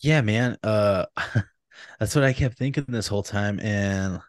[0.00, 0.56] Yeah, man.
[0.62, 1.06] Uh
[2.00, 3.58] that's what I kept thinking this whole time.
[3.60, 4.20] And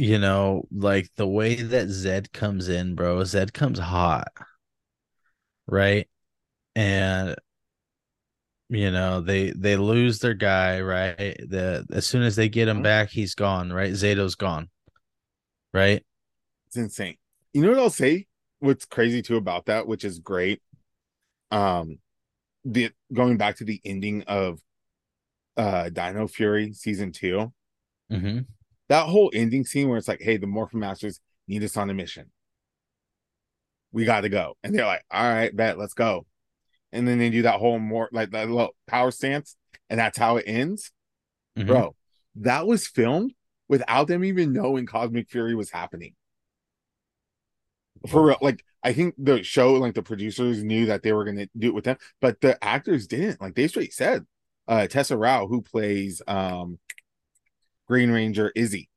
[0.00, 4.28] you know, like the way that Zed comes in, bro, Zed comes hot.
[5.66, 6.08] Right?
[6.74, 7.36] And
[8.70, 11.16] you know, they they lose their guy, right?
[11.18, 12.84] The as soon as they get him Mhm.
[12.84, 13.92] back, he's gone, right?
[13.92, 14.70] Zayto's gone.
[15.74, 16.02] Right?
[16.68, 17.18] It's insane.
[17.52, 18.26] You know what I'll say?
[18.60, 20.62] What's crazy too about that, which is great.
[21.50, 21.98] Um,
[22.64, 24.60] the going back to the ending of
[25.58, 27.52] uh Dino Fury season two,
[28.10, 28.40] Mm-hmm.
[28.90, 31.94] That whole ending scene where it's like, hey, the Morphin Masters need us on a
[31.94, 32.30] mission.
[33.92, 34.56] We got to go.
[34.64, 36.26] And they're like, all right, bet, let's go.
[36.92, 39.56] And then they do that whole more like that little power stance,
[39.88, 40.90] and that's how it ends.
[41.56, 41.68] Mhm.
[41.68, 41.94] Bro,
[42.34, 43.32] that was filmed
[43.68, 46.14] without them even knowing Cosmic Fury was happening.
[48.08, 51.46] For real, like I think the show, like the producers knew that they were gonna
[51.56, 53.40] do it with them, but the actors didn't.
[53.40, 54.26] Like they straight said,
[54.66, 56.80] uh Tessa Rao, who plays um
[57.90, 58.88] Green Ranger Izzy,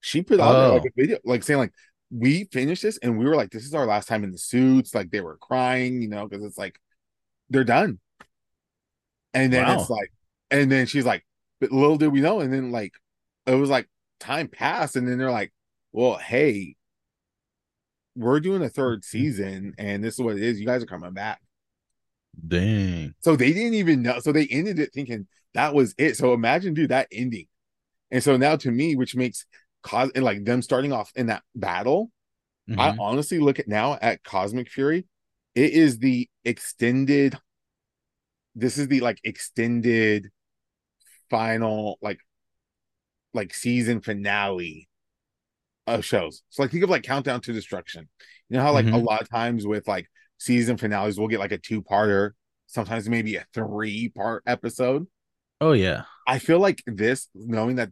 [0.00, 0.86] she put out there, like Oh.
[0.86, 1.72] a video, like saying like
[2.10, 4.94] we finished this and we were like, this is our last time in the suits.
[4.94, 6.78] Like they were crying, you know, because it's like
[7.48, 7.98] they're done.
[9.32, 10.12] And then it's like,
[10.50, 11.24] and then she's like,
[11.58, 12.40] but little did we know.
[12.40, 12.92] And then like
[13.46, 13.88] it was like
[14.20, 15.54] time passed, and then they're like,
[15.92, 16.76] well, hey,
[18.14, 19.18] we're doing a third mm-hmm.
[19.18, 20.60] season, and this is what it is.
[20.60, 21.40] You guys are coming back.
[22.46, 23.14] Dang.
[23.20, 24.18] So they didn't even know.
[24.18, 26.18] So they ended it thinking that was it.
[26.18, 27.46] So imagine, dude, that ending.
[28.12, 29.46] And so now to me, which makes
[29.82, 32.12] cause and like them starting off in that battle,
[32.78, 32.98] I Mhm.
[33.00, 35.06] honestly look at now at Cosmic Fury.
[35.56, 37.36] It is the extended.
[38.54, 40.30] This is the like extended
[41.30, 42.20] final like
[43.34, 44.88] like season finale
[45.86, 46.42] of shows.
[46.50, 48.08] So like think of like Countdown to Destruction.
[48.48, 49.04] You know how like a Mhm.
[49.04, 52.32] lot of times with like season finales we'll get like a two-parter,
[52.66, 55.06] sometimes maybe a three-part episode.
[55.60, 56.04] Oh yeah.
[56.26, 57.90] I feel like this, knowing that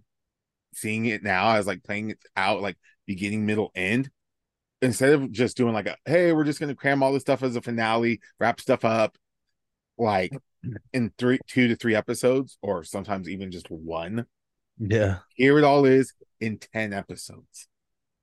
[0.75, 4.11] seeing it now as like playing it out like beginning, middle, end,
[4.83, 7.57] instead of just doing like a hey, we're just gonna cram all this stuff as
[7.57, 9.17] a finale, wrap stuff up
[9.99, 10.33] like
[10.93, 14.27] in three two to three episodes, or sometimes even just one.
[14.79, 15.19] Yeah.
[15.35, 17.69] Here it all is in 10 episodes.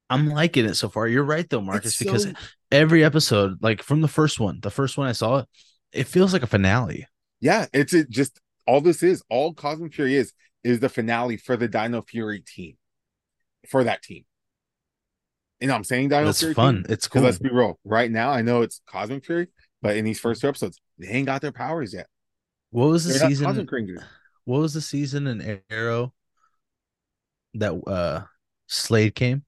[0.09, 1.07] I'm liking it so far.
[1.07, 2.33] You're right though, Marcus, It's because
[2.71, 5.47] every episode, like from the first one, the first one I saw it,
[5.91, 7.05] it feels like a finale.
[7.39, 10.33] yeah, it's it just all this is, all Cosmic Fury is,
[10.67, 12.77] is the finale for the Dino Fury team.
[13.69, 14.25] For that team.
[15.59, 16.09] You know I'm saying?
[16.09, 16.75] Dino It's Fury fun.
[16.75, 16.85] team?
[16.89, 17.21] It's cool.
[17.23, 17.79] let's be real.
[17.83, 19.47] Right now, I know it's Cosmic Fury,
[19.81, 22.07] but in these first two episodes, they ain't got their powers yet.
[22.71, 23.67] What was the They're season?
[24.45, 26.13] What was the season in Arrow
[27.55, 28.23] that uh
[28.67, 29.43] Slade came?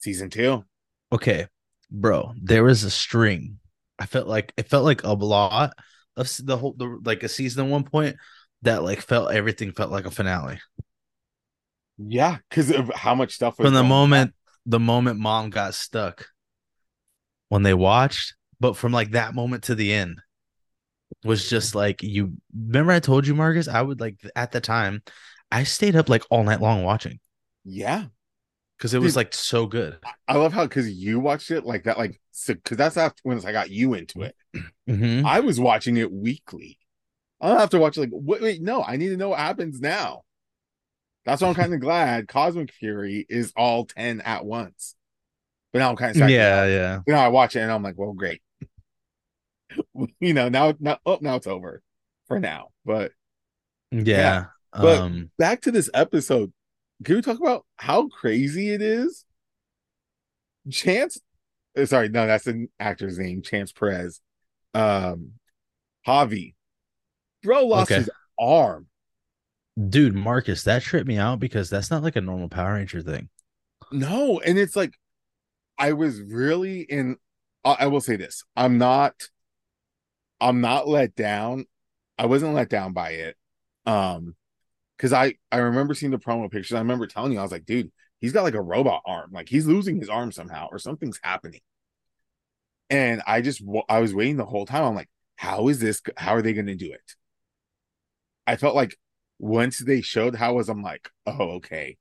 [0.00, 0.64] Season two.
[1.12, 1.46] Okay,
[1.90, 3.58] bro, there was a string.
[3.98, 5.74] I felt like it felt like a lot
[6.16, 8.16] of the whole the, like a season at one point
[8.62, 10.58] that like felt everything felt like a finale
[11.98, 13.88] Yeah, because of how much stuff was from the going on.
[13.88, 14.34] moment
[14.66, 16.26] the moment mom got stuck
[17.48, 20.20] when they watched, but from like that moment to the end
[21.24, 25.02] was just like you remember I told you Marcus I would like at the time
[25.50, 27.18] I stayed up like all night long watching
[27.64, 28.06] Yeah.
[28.78, 29.16] because it was Dude.
[29.16, 29.98] like so good.
[30.28, 33.52] I love how because you watched it like that, like because that's after when I
[33.52, 34.36] got you into it.
[34.88, 35.24] Mhm.
[35.24, 36.78] I was watching it weekly.
[37.40, 39.80] I don't have to watch like wait, wait, no, I need to know what happens
[39.80, 40.22] now.
[41.24, 44.94] That's why I'm kind of glad Cosmic Fury is all 10 at once.
[45.72, 46.30] But now I'm kind of sad.
[46.30, 46.98] Yeah, yeah.
[47.06, 48.42] You know, I watch it and I'm like, well, great.
[50.20, 51.82] you know, now now oh now it's over
[52.26, 52.68] for now.
[52.84, 53.12] But
[53.90, 54.46] Yeah.
[54.72, 56.52] but- um back to this episode.
[57.04, 59.24] Can we talk about how crazy it is?
[60.70, 61.18] Chance,
[61.76, 64.20] uh, sorry, no, that's an actor's name, Chance Perez.
[64.74, 65.32] Um,
[66.06, 66.54] Javi,
[67.42, 68.00] bro, lost Okay.
[68.00, 68.86] his arm.
[69.88, 73.28] dude, Marcus, that tripped me out because that's not like a normal Power Ranger thing.
[73.92, 74.94] No, and it's like
[75.78, 77.16] I was really in.
[77.64, 79.14] I will say this: I'm not.
[80.40, 81.66] I'm not let down.
[82.18, 83.36] I wasn't let down by it.
[83.86, 84.34] Um,
[84.96, 86.74] because I I remember seeing the promo pictures.
[86.74, 89.30] I remember telling you, I was like, dude, he's got like a robot arm.
[89.32, 91.60] Like he's losing his arm somehow, or something's happening.
[92.88, 94.84] And I just I was waiting the whole time.
[94.84, 96.02] I'm like, how is this?
[96.16, 97.14] How are they going to do it?
[98.46, 98.96] I felt like
[99.38, 101.96] once they showed how was, I'm like, oh, okay,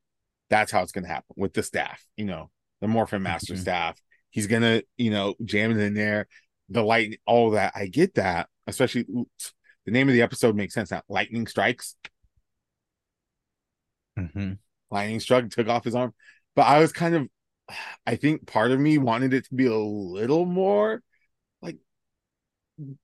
[0.50, 2.04] that's how it's going to happen with the staff.
[2.18, 2.50] You know,
[2.82, 3.60] the Morphin Master Mhm.
[3.60, 4.02] staff.
[4.32, 6.28] He's gonna, you know, jam it in there.
[6.70, 7.74] The light, all that.
[7.76, 8.48] I get that.
[8.68, 9.54] Especially oops,
[9.86, 11.02] the name of the episode makes sense now.
[11.10, 11.96] Lightning strikes.
[14.18, 14.60] Mhm.
[14.92, 16.14] lightning struck, took off his arm.
[16.56, 17.30] But I was kind of,
[18.06, 21.02] I think part of me wanted it to be a little more
[21.62, 21.78] like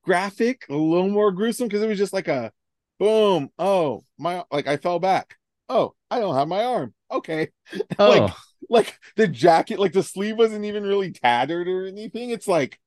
[0.03, 2.51] graphic, a little more gruesome because it was just like a
[2.99, 3.49] boom.
[3.59, 5.37] Oh, my, like I fell back.
[5.69, 6.93] Oh, I don't have my arm.
[7.11, 7.49] Okay.
[7.99, 8.33] Oh, Like,
[8.69, 12.29] like the jacket, like the sleeve wasn't even really tattered or anything.
[12.31, 12.79] It's like,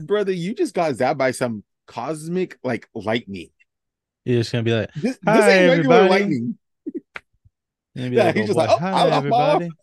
[0.00, 3.50] brother, you just got zapped by some cosmic like lightning.
[4.24, 6.08] you're just gonna be like, This, this Hi, ain't regular everybody.
[6.08, 6.58] lightning.
[7.94, 9.76] you're gonna be Yeah, like, he's "Oh, just boy, like, oh, hi everybody.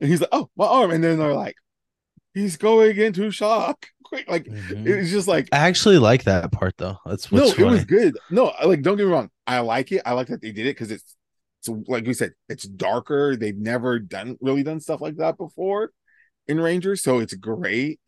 [0.00, 0.90] And he's like, oh, my arm.
[0.90, 1.56] And then they're like,
[2.34, 3.86] he's going into shock.
[4.04, 4.28] Quick.
[4.28, 4.86] Like, Mhm.
[4.86, 6.96] it's just like, I actually like that part though.
[7.06, 8.16] That's no, what's it was good.
[8.30, 9.30] No, like, don't get me wrong.
[9.46, 10.02] I like it.
[10.04, 11.16] I like that they did it because it's
[11.62, 13.36] So, like we said, it's darker.
[13.36, 15.90] They've never done really done stuff like that before
[16.48, 18.00] in Rangers, so it's great.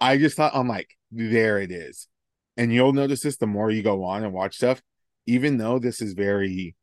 [0.00, 2.08] I just thought I'm like, there it is.
[2.58, 4.82] And you'll notice this the more you go on and watch stuff,
[5.26, 6.76] even though this is very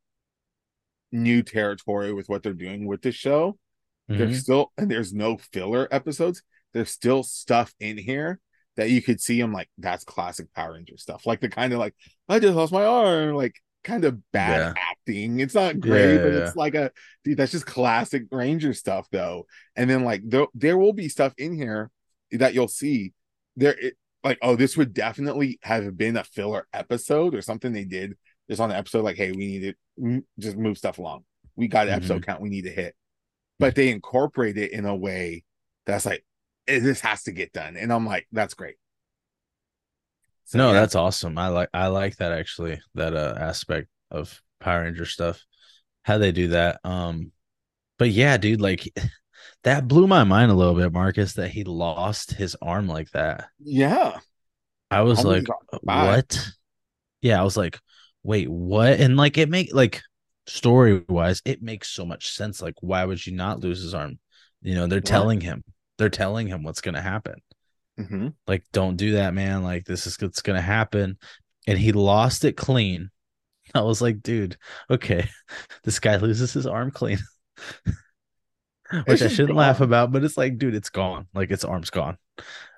[1.12, 3.58] new territory with what they're doing with the show,
[4.10, 4.18] Mhm.
[4.18, 6.42] there's still and there's no filler episodes.
[6.78, 8.40] There's still stuff in here
[8.76, 9.42] that you could see.
[9.42, 11.26] I'm like, that's classic Power Ranger stuff.
[11.26, 11.96] Like the kind of like,
[12.30, 14.82] I just lost my arm, like kind of bad Yeah.
[14.92, 15.40] acting.
[15.40, 16.92] It's not great, Yeah, but yeah, it's like a
[17.24, 19.48] dude, that's just classic Ranger stuff though.
[19.76, 21.90] And then like there, there will be stuff in here
[22.32, 23.14] that you'll see
[23.56, 27.86] there it, like, oh, this would definitely have been a filler episode or something they
[27.86, 28.16] did
[28.50, 31.24] just on the episode, like, hey, we need to just move stuff along.
[31.56, 32.32] We got an episode mm-hmm.
[32.32, 32.96] count we need to hit.
[33.58, 35.44] But they incorporate it in a way
[35.86, 36.24] that's like,
[36.68, 37.78] this has to get done.
[37.78, 38.76] And I'm like, that's great.
[40.46, 40.74] So, no, yeah.
[40.74, 41.38] that's awesome.
[41.38, 45.44] I like I like that actually that uh aspect of Power Ranger stuff.
[46.04, 46.80] How they do that.
[46.84, 47.32] Um
[47.98, 48.88] but yeah, dude, like
[49.64, 53.50] that blew my mind a little bit, Marcus, that he lost his arm like that.
[53.60, 54.20] yeah.
[54.92, 55.48] I was like,
[55.82, 56.48] what?
[57.22, 57.80] Yeah, I was like,
[58.24, 59.00] wait, what?
[59.00, 60.02] And like it make like
[60.48, 62.62] story wise, it makes so much sense.
[62.62, 64.20] Like, why would you not lose his arm?
[64.62, 65.06] You know, they're Right.
[65.06, 65.64] telling him,
[65.98, 67.42] they're telling him what's gonna happen.
[68.00, 68.34] Mhm.
[68.48, 69.64] Like, don't do that, man.
[69.64, 71.18] Like, this is what's gonna happen.
[71.68, 73.10] And he lost it clean.
[73.76, 74.58] I was like, dude,
[74.90, 75.30] okay,
[75.84, 77.20] this guy loses his arm clean.
[79.06, 81.28] Which I shouldn't laugh about, but it's like, dude, it's gone.
[81.34, 82.18] Like its arm's gone.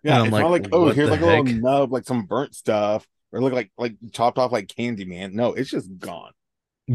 [0.03, 0.19] Yeah.
[0.21, 3.07] I'm It's like, not like, oh, here's like a little nub, like some burnt stuff,
[3.31, 5.35] or look like like chopped off like candy, man.
[5.35, 6.31] No, it's just gone.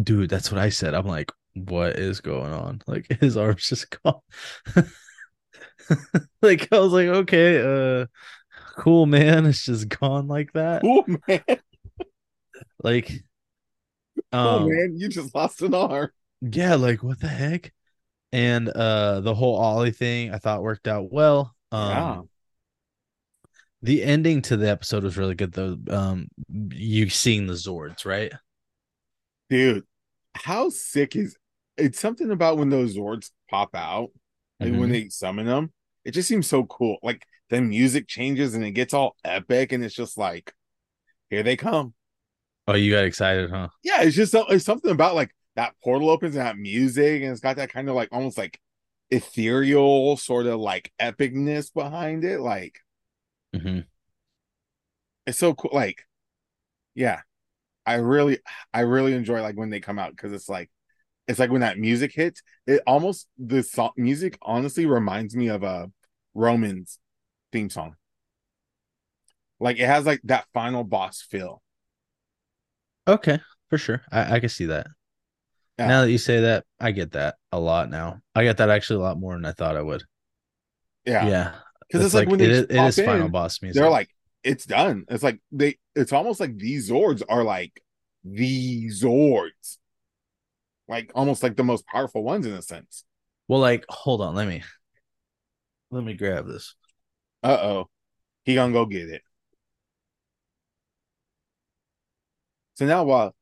[0.02, 3.96] dude that's what i said i'm like what is going on like his arm's just
[4.02, 4.20] gone
[6.42, 8.06] like i was like okay uh
[8.76, 11.42] cool man it's just gone like that Cool, man.
[12.82, 13.10] like
[14.32, 14.94] um man.
[14.96, 16.10] You just lost an arm.
[16.40, 17.72] yeah like what the heck
[18.32, 22.20] and uh the whole ollie thing i thought worked out well um Yeah.
[23.82, 26.28] the ending to the episode was really good though um
[26.70, 28.32] you seeing the zords right
[29.50, 29.84] dude
[30.34, 31.36] how sick is
[31.76, 34.10] it's something about when those zords pop out
[34.70, 35.72] like when they summon them
[36.04, 36.98] it just seems so cool.
[37.02, 40.52] Like the music changes and it gets all epic and it's just like
[41.30, 41.94] here they come.
[42.68, 43.68] Oh you got excited huh?
[43.82, 47.40] Yeah it's just it's something about like that portal opens and that music and it's
[47.40, 48.60] got that kind of like almost like
[49.10, 52.80] ethereal sort of like epicness behind it like
[53.54, 53.80] hmm
[55.26, 56.04] it's so cool like
[56.94, 57.20] yeah.
[57.86, 58.38] I really
[58.72, 60.70] i really enjoy like when they come out because it's like
[61.28, 65.62] it's like when that music hits it almost the song music honestly reminds me of
[65.62, 65.90] a
[66.34, 66.98] roman's
[67.52, 67.94] theme song
[69.60, 71.62] like it has like that final boss feel
[73.06, 74.02] Okay, for sure.
[74.10, 74.86] I, I can see that.
[75.78, 75.88] Yeah.
[75.88, 78.20] Now that you say that, I get that a lot now.
[78.34, 80.04] I get that actually a lot more than I thought I would.
[81.04, 81.52] yeah Yeah.
[81.88, 83.80] because it's, like, when it they is, it final boss music.
[83.80, 84.08] they're like
[84.42, 87.82] it's done it's like they it's almost like these zords are like
[88.24, 89.78] the zords
[90.88, 93.04] like almost like the most powerful ones in a sense
[93.48, 94.62] well, like, hold on, let me
[95.90, 96.74] let me grab this.
[97.42, 97.88] Uh-oh.
[98.44, 99.22] He gonna go get it.
[102.74, 103.34] So now while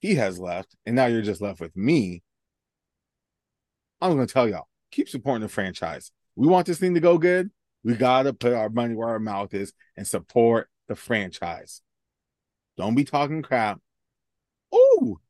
[0.00, 2.22] he has left, and now you're just left with me,
[4.00, 6.10] I'm gonna tell y'all, keep supporting the franchise.
[6.36, 7.50] We want this thing to go good.
[7.84, 11.82] We gotta put our money where our mouth is and support the franchise.
[12.76, 13.80] Don't be talking crap.
[14.74, 15.20] Ooh.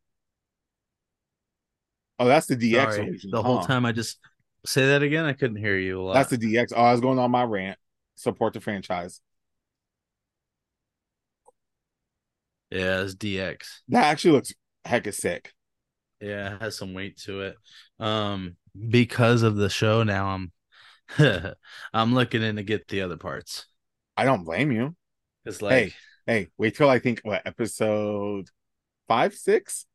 [2.21, 4.19] Oh, that's the DX Sorry, version, the whole time I just
[4.67, 5.25] say that again.
[5.25, 6.11] I couldn't hear you.
[6.13, 6.75] That's the DX.
[6.77, 7.79] Oh, I was going on my rant.
[8.17, 9.23] Support the franchise.
[12.71, 13.65] yeah, it's DX.
[13.89, 14.53] That actually looks
[14.85, 15.53] heck hecka sick.
[16.21, 17.57] Yeah, it has some weight to it.
[17.99, 18.57] Um,
[18.89, 20.29] because of the show now,
[21.19, 21.55] I'm
[21.95, 23.67] I'm looking in to get the other parts.
[24.17, 24.95] I don't blame you.
[25.47, 25.95] It's like Hey.
[26.27, 28.49] Hey, wait till I think what episode
[29.09, 29.87] five, six?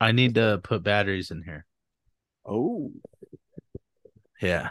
[0.00, 1.64] I need to put batteries in here.
[2.44, 2.92] Oh,
[4.40, 4.70] Yeah.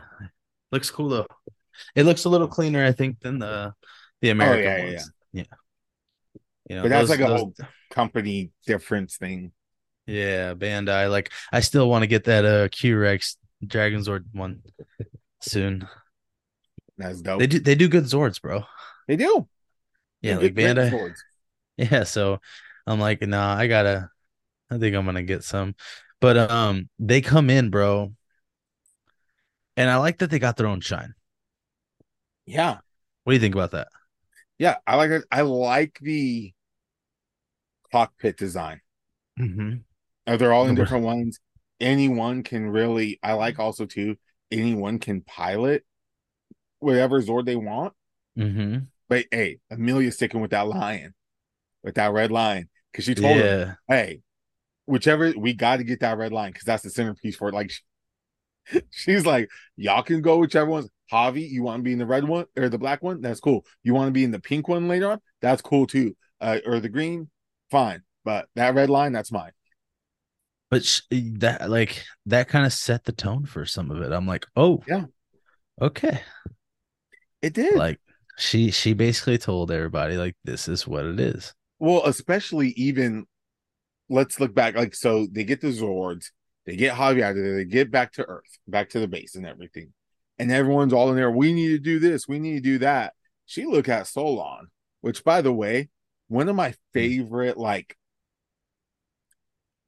[0.72, 1.28] Looks cool though.
[1.96, 3.74] It looks a little cleaner, I think, than the
[4.22, 5.12] the American yeah, yeah, ones.
[5.34, 5.44] Yeah.
[6.70, 7.54] You know, but that's those- like a those- whole
[7.92, 9.52] company difference thing.
[10.08, 11.10] yeah, Bandai.
[11.10, 14.62] Like I still want to get that uh Q Rex Dragon Zord one
[15.42, 15.88] soon.
[16.98, 17.40] That's dope.
[17.40, 18.64] They do they do good Zords, bro.
[19.08, 19.48] They do.
[20.22, 21.14] Yeah, They like Bandai.
[21.78, 22.40] Yeah, so
[22.88, 24.10] I'm like, nah, I gotta
[24.72, 25.76] I think I'm gonna get some.
[26.22, 28.14] But um they come in, bro.
[29.78, 31.14] And I like that they got their own shine.
[32.46, 32.78] Yeah,
[33.24, 33.88] What do you think about that?
[34.58, 34.76] yeah.
[34.88, 35.24] I like it.
[35.32, 36.54] I like the
[37.92, 38.82] cockpit design.
[39.40, 40.36] Mm-hmm.
[40.38, 41.40] They're all in different ones.
[41.80, 44.16] anyone can really I like also too,
[44.52, 45.84] anyone can pilot
[46.80, 47.94] whatever Zord they want.
[48.38, 48.86] Mm-hmm.
[49.10, 51.14] But hey, Amelia's sticking with that lion,
[51.84, 52.70] with that red lion.
[52.94, 53.66] Cause she told Yeah.
[53.66, 54.22] him, hey,
[54.86, 57.54] whichever we got to get that red line because that's the centerpiece for it.
[57.56, 57.72] Like
[58.92, 62.24] she's like, y'all can go whichever one's Javi, you want to be in the red
[62.24, 63.22] one or the black one?
[63.22, 63.66] That's cool.
[63.84, 65.22] You want to be in the pink one later on?
[65.42, 66.16] That's cool too.
[66.42, 67.30] Uh, or the green,
[67.70, 68.02] fine.
[68.24, 69.52] But that red line, that's mine.
[70.72, 74.12] But sh- that like that kind of set the tone for some of it.
[74.12, 75.06] I'm like, oh Yeah.
[75.82, 76.22] okay.
[77.42, 77.76] It did.
[77.76, 78.00] Like
[78.38, 81.54] she she basically told everybody like this is what it is.
[81.80, 83.28] Well, especially even
[84.10, 84.76] let's look back.
[84.76, 86.32] Like, so they get the Zords,
[86.66, 89.36] they get Javi out of there, they get back to Earth, back to the base
[89.36, 89.94] and everything.
[90.38, 91.32] And everyone's all in there.
[91.32, 93.14] We need to do this, we need to do that.
[93.46, 94.68] She look at Solon,
[95.02, 95.90] which by the way,
[96.28, 97.96] one of my favorite like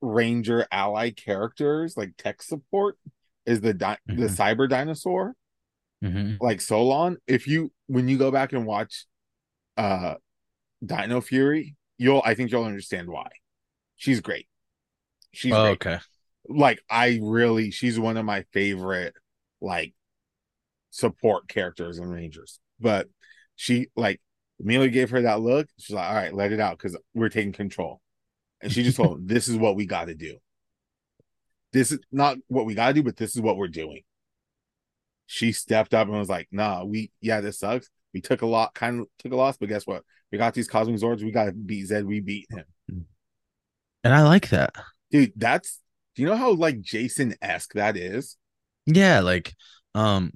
[0.01, 2.97] Ranger ally characters, like tech support,
[3.45, 4.35] is the di- the Mhm.
[4.37, 5.35] cyber dinosaur
[6.03, 6.35] Mm-hmm.
[6.39, 9.07] like Solon, if you when you go back and watch
[9.77, 10.15] uh
[10.85, 13.29] Dino Fury, you'll I think you'll understand why.
[13.97, 14.47] She's great.
[15.33, 15.73] She's Oh, great.
[15.73, 15.99] okay.
[16.49, 19.15] Like I really she's one of my favorite
[19.61, 19.93] like
[20.91, 22.59] support characters in Rangers.
[22.79, 23.09] But
[23.55, 24.21] she like
[24.61, 25.67] Amelia gave her that look.
[25.79, 28.01] She's like, all right, let it out because we're taking control.
[28.61, 30.37] And she just told him, this is what we got to do.
[31.73, 34.03] This is not what we got to do, but this is what we're doing
[35.25, 37.89] she stepped up and was like, "Nah, we yeah, this sucks.
[38.13, 40.03] We took a lot, kind of took a loss, but guess what?
[40.31, 41.23] We got these cosmic zords.
[41.23, 42.05] We got to beat Zedd.
[42.05, 42.65] We beat him,
[44.07, 44.73] And I like that.
[45.11, 45.33] dude.
[45.35, 45.79] That's
[46.15, 48.37] do you know how like Jason esque that is?
[48.85, 49.55] Yeah, like
[49.95, 50.31] um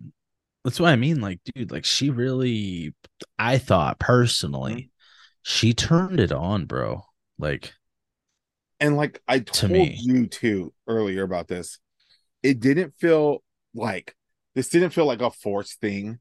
[0.63, 1.21] that's what I mean.
[1.21, 2.95] Like, dude, like she really
[3.39, 4.91] I thought personally, Mm-hmm.
[5.43, 7.03] she turned it on, bro.
[7.39, 7.73] Like
[8.79, 9.97] And like I To told me.
[9.97, 11.77] you too earlier about this,
[12.43, 13.43] it didn't feel
[13.75, 14.15] like
[14.55, 16.19] this didn't feel like a forced thing,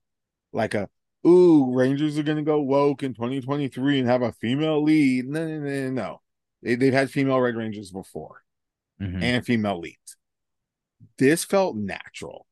[0.52, 0.90] like a
[1.26, 5.26] ooh Rangers are gonna go woke in 2023 and have a female lead.
[5.28, 6.22] No, no, no, no.
[6.62, 8.42] They, they've had female Red Rangers before.
[9.00, 9.22] mhm.
[9.22, 10.16] and female leads.
[11.18, 12.46] This felt natural.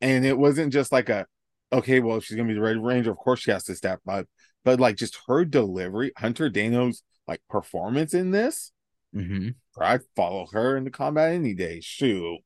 [0.00, 1.26] And it wasn't just like a,
[1.72, 4.00] okay, well, if she's gonna be the Red Ranger, of course she has to step
[4.08, 4.26] up.
[4.64, 8.70] But like just her delivery, Hunter Deno's like performance in this,
[9.14, 9.54] Mhm.
[9.78, 11.80] I'd follow her in the combat any day.
[11.80, 12.38] Shoot.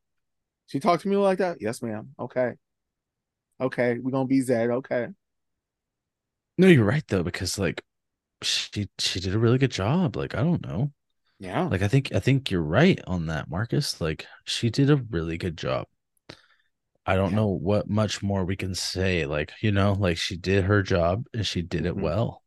[0.66, 1.58] She talked to me like that?
[1.60, 2.14] Yes, ma'am.
[2.18, 2.52] Okay.
[3.60, 4.70] Okay, we're gonna be Zedd.
[4.70, 5.08] Okay.
[6.58, 7.82] No, you're right though, because like
[8.42, 10.16] she she did a really good job.
[10.16, 10.92] Like, I don't know.
[11.40, 11.62] Yeah.
[11.64, 14.00] Like I think I think you're right on that, Marcus.
[14.00, 15.86] Like she did a really good job.
[17.06, 17.36] I don't Yeah.
[17.36, 19.24] know what much more we can say.
[19.26, 22.02] Like, you know, like she did her job and she did it Mhm.
[22.02, 22.42] well.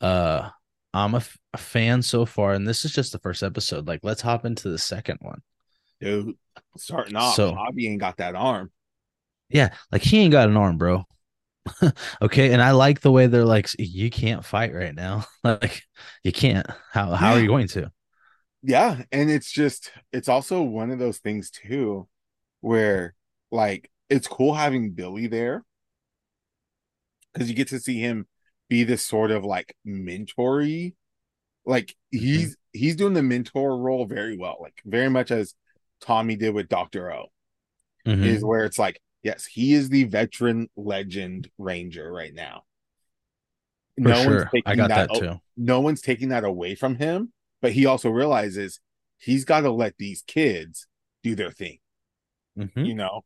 [0.00, 0.50] Uh
[0.94, 3.86] I'm a, f- a fan so far, and this is just the first episode.
[3.86, 5.42] Like, let's hop into the second one.
[6.00, 6.34] Dude,
[6.78, 8.72] starting off, So- Bobby ain't got that arm.
[9.50, 11.04] Yeah, like he ain't got an arm, bro.
[12.22, 15.24] okay, and I like the way they're like, you can't fight right now.
[15.44, 15.82] like,
[16.22, 16.66] you can't.
[16.92, 17.90] How how are you going to?
[18.62, 22.08] Yeah, and it's just it's also one of those things too
[22.60, 23.14] where
[23.50, 25.64] like it's cool having Billy there
[27.32, 28.26] because you get to see him
[28.68, 30.94] be this sort of like mentory
[31.66, 35.54] like he's he's doing the mentor role very well like very much as
[36.00, 37.12] Tommy did with Dr.
[37.12, 37.26] O
[38.06, 38.24] Mhm.
[38.26, 42.62] is where it's like yes he is the veteran legend ranger right now
[44.00, 44.50] For sure.
[44.66, 45.40] I got that, o- too.
[45.56, 48.80] no one's taking that away from him, but he also realizes
[49.18, 50.86] he's got to let these kids
[51.24, 51.78] do their thing,
[52.56, 52.86] Mhm.
[52.86, 53.24] you know?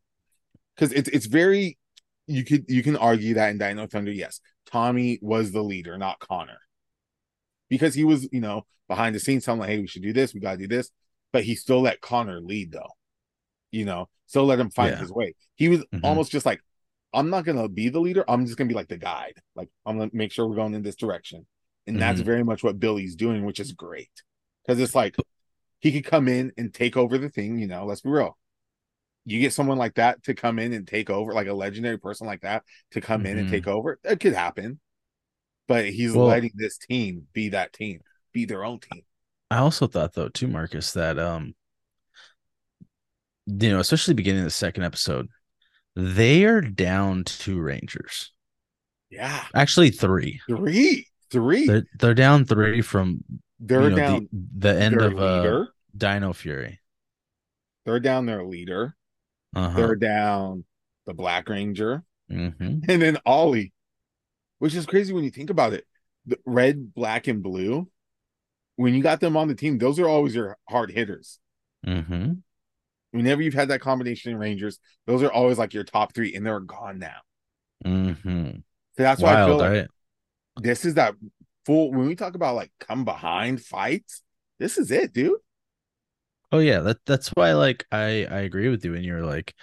[0.75, 1.77] Because it's it's very
[2.25, 6.19] you could you can argue that in Dino Thunder, yes, Tommy was the leader, not
[6.19, 6.57] Connor.
[7.69, 10.33] Because he was, you know, behind the scenes telling like, hey, we should do this,
[10.33, 10.89] we gotta do this,
[11.31, 12.89] but he still let Connor lead though.
[13.71, 14.97] You know, still let him find Yeah.
[14.99, 15.35] his way.
[15.53, 15.99] He was Mhm.
[16.03, 16.59] almost just like,
[17.13, 19.39] I'm not gonna be the leader, I'm just gonna be like the guide.
[19.55, 21.45] Like I'm gonna make sure we're going in this direction.
[21.85, 22.25] And that's Mhm.
[22.25, 24.09] very much what Billy's doing, which is great.
[24.65, 25.15] Because it's like
[25.81, 28.35] he could come in and take over the thing, you know, let's be real.
[29.25, 32.25] You get someone like that to come in and take over, like a legendary person
[32.25, 33.51] like that to come in and Mhm.
[33.51, 33.99] take over.
[34.03, 34.79] It could happen.
[35.67, 39.03] But he's Well- letting this team be that team, be their own team.
[39.51, 41.53] I also thought though too, Marcus, that um,
[43.45, 45.27] you know, especially beginning of the second episode,
[45.95, 48.31] they are down two Rangers.
[49.09, 49.43] Yeah.
[49.53, 50.41] Actually, three.
[50.47, 51.07] Three.
[51.31, 51.67] Three.
[51.67, 53.23] They're, They're they're down three from
[53.59, 55.65] you know, down the, the end of uh.
[55.95, 56.79] Dino Fury.
[57.85, 58.95] They're down their leader.
[59.55, 59.77] Uh-huh.
[59.77, 60.65] They're down
[61.05, 62.03] the Black Ranger.
[62.29, 63.73] hmm and then Ollie,
[64.59, 65.85] which is crazy when you think about it.
[66.25, 67.89] The red, black, and blue.
[68.75, 71.39] When you got them on the team, those are always your hard hitters.
[71.85, 72.33] hmm
[73.13, 76.45] Whenever you've had that combination in Rangers, those are always like your top three, and
[76.45, 77.17] they're gone now.
[77.85, 78.49] Mm-hmm.
[78.97, 79.87] So that's why I feel like right?
[80.57, 81.15] this is that
[81.65, 81.91] full.
[81.91, 84.21] When we talk about like come behind fights,
[84.59, 85.39] this is it, dude.
[86.51, 89.53] Oh yeah, that that's why like I I agree with you and you're like,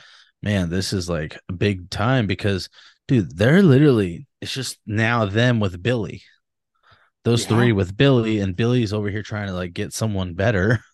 [0.42, 2.68] man, this is like a big time because
[3.09, 6.22] dude, they're literally it's just now them with Billy.
[7.24, 7.48] Those Yeah.
[7.48, 10.80] three with Billy and Billy's over here trying to like get someone better.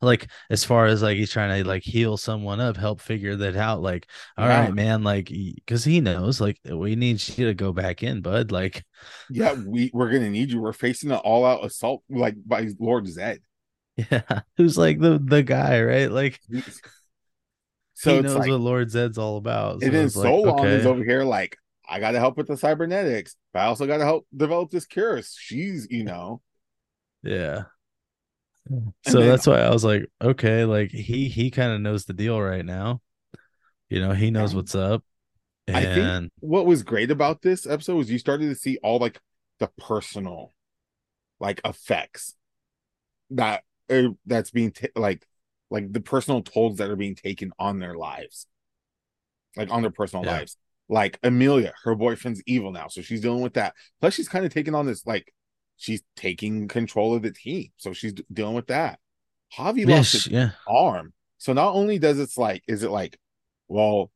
[0.00, 3.56] like as far as like he's trying to like heal someone up, help figure that
[3.56, 4.70] out like all right, Yeah.
[4.70, 5.32] man, like
[5.66, 8.50] cuz he knows like we need you to go back in, bud.
[8.52, 8.84] Like
[9.30, 10.60] Yeah, we we're gonna need you.
[10.60, 13.38] We're facing an all out assault like by Lord Zedd.
[13.96, 16.10] yeah, who's like the the guy, right?
[16.10, 16.40] Like
[17.94, 19.82] So he knows like, what Lord Zedd's all about.
[19.82, 21.56] and then it's like, Solon is over here like,
[21.88, 25.20] I gotta help with the cybernetics, but I also gotta help develop this cure.
[25.22, 26.40] She's, you know,
[27.22, 27.64] Yeah.
[29.06, 32.12] So then- that's why I was like, okay, like he he kind of knows the
[32.14, 33.00] deal right now.
[33.90, 34.56] You know, he knows Yeah.
[34.56, 35.04] what's up.
[35.68, 38.98] I think And what was great about this episode was you started to see all
[38.98, 39.20] like
[39.58, 40.52] the personal
[41.38, 42.34] like effects
[43.30, 45.24] that uh, that's being ta- like
[45.70, 48.46] like the personal tolls that are being taken on their lives
[49.56, 50.32] like on their personal Yeah.
[50.38, 50.56] lives
[50.88, 54.52] like amelia her boyfriend's evil now so she's dealing with that plus she's kind of
[54.52, 55.32] taking on this like
[55.82, 59.00] she's taking control of the team so she's dealing with that
[59.58, 60.50] javi yeah, lost his yeah.
[60.68, 63.18] arm so not only does it's like is it like
[63.68, 64.10] well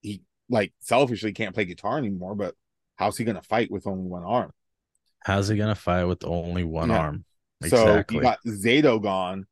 [0.00, 2.54] he like selfishly can't play guitar anymore but
[2.96, 4.50] how's he gonna fight with only one arm
[5.24, 6.98] How's he gonna fight with only one Yeah.
[6.98, 7.24] arm?
[7.66, 9.46] so you got Zayto gone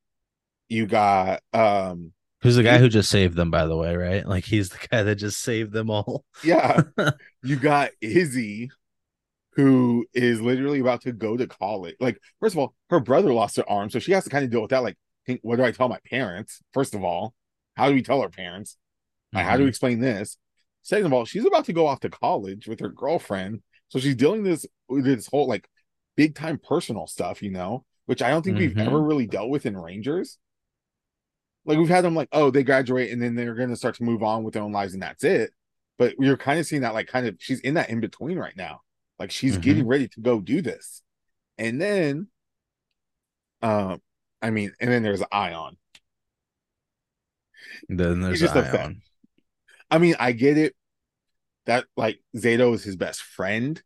[0.68, 2.12] you got um
[2.42, 4.24] Who's the guy who just saved them, by the way, right?
[4.24, 6.24] Like he's the guy that just saved them all.
[6.44, 6.82] yeah
[7.42, 8.70] you got izzy
[9.56, 13.56] who is literally about to go to college like first of all her brother lost
[13.56, 14.96] her arm so she has to kind of deal with that like
[15.26, 17.34] think what do i tell my parents first of all
[17.76, 18.76] how do we tell our parents
[19.32, 20.38] Like, how do we explain this?
[20.82, 24.14] Second of all, she's about to go off to college with her girlfriend, so she's
[24.16, 25.68] dealing this with this whole like
[26.16, 28.86] big time personal stuff, you know, which I don't think we've Mhm.
[28.86, 30.38] ever really dealt with in Rangers.
[31.64, 34.04] Like we've had them like, oh, they graduate and then they're going to start to
[34.04, 35.50] move on with their own lives and that's it.
[35.98, 38.56] But you're kind of seeing that like kind of she's in that in between right
[38.56, 38.80] now.
[39.18, 39.58] Like she's Mhm.
[39.58, 41.02] getting ready to go do this,
[41.58, 42.28] and then,
[43.62, 44.00] um,
[44.42, 45.76] I mean, and then there's Aiyon.
[47.88, 48.54] Then there's just.
[48.54, 49.00] Aiyon.
[49.90, 50.74] I mean, I get it
[51.66, 53.82] that like Zayto is his best friend,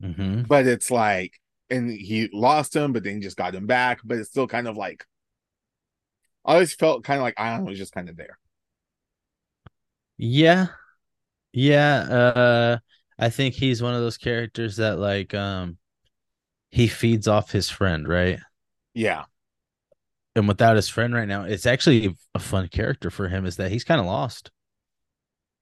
[0.00, 1.34] hmm but it's like,
[1.70, 4.00] and he lost him, but then he just got him back.
[4.04, 5.04] But it's still kind of like,
[6.46, 8.38] I always felt kind of like Aiyon was just kind of there.
[10.18, 10.68] Yeah.
[11.52, 11.98] Yeah.
[12.10, 12.78] Uh
[13.18, 15.78] I think he's one of those characters that like um
[16.70, 18.40] he feeds off his friend, right?
[18.94, 19.26] Yeah,
[20.36, 23.70] And without his friend right now, it's actually a fun character for him is that
[23.72, 24.50] he's kind of lost.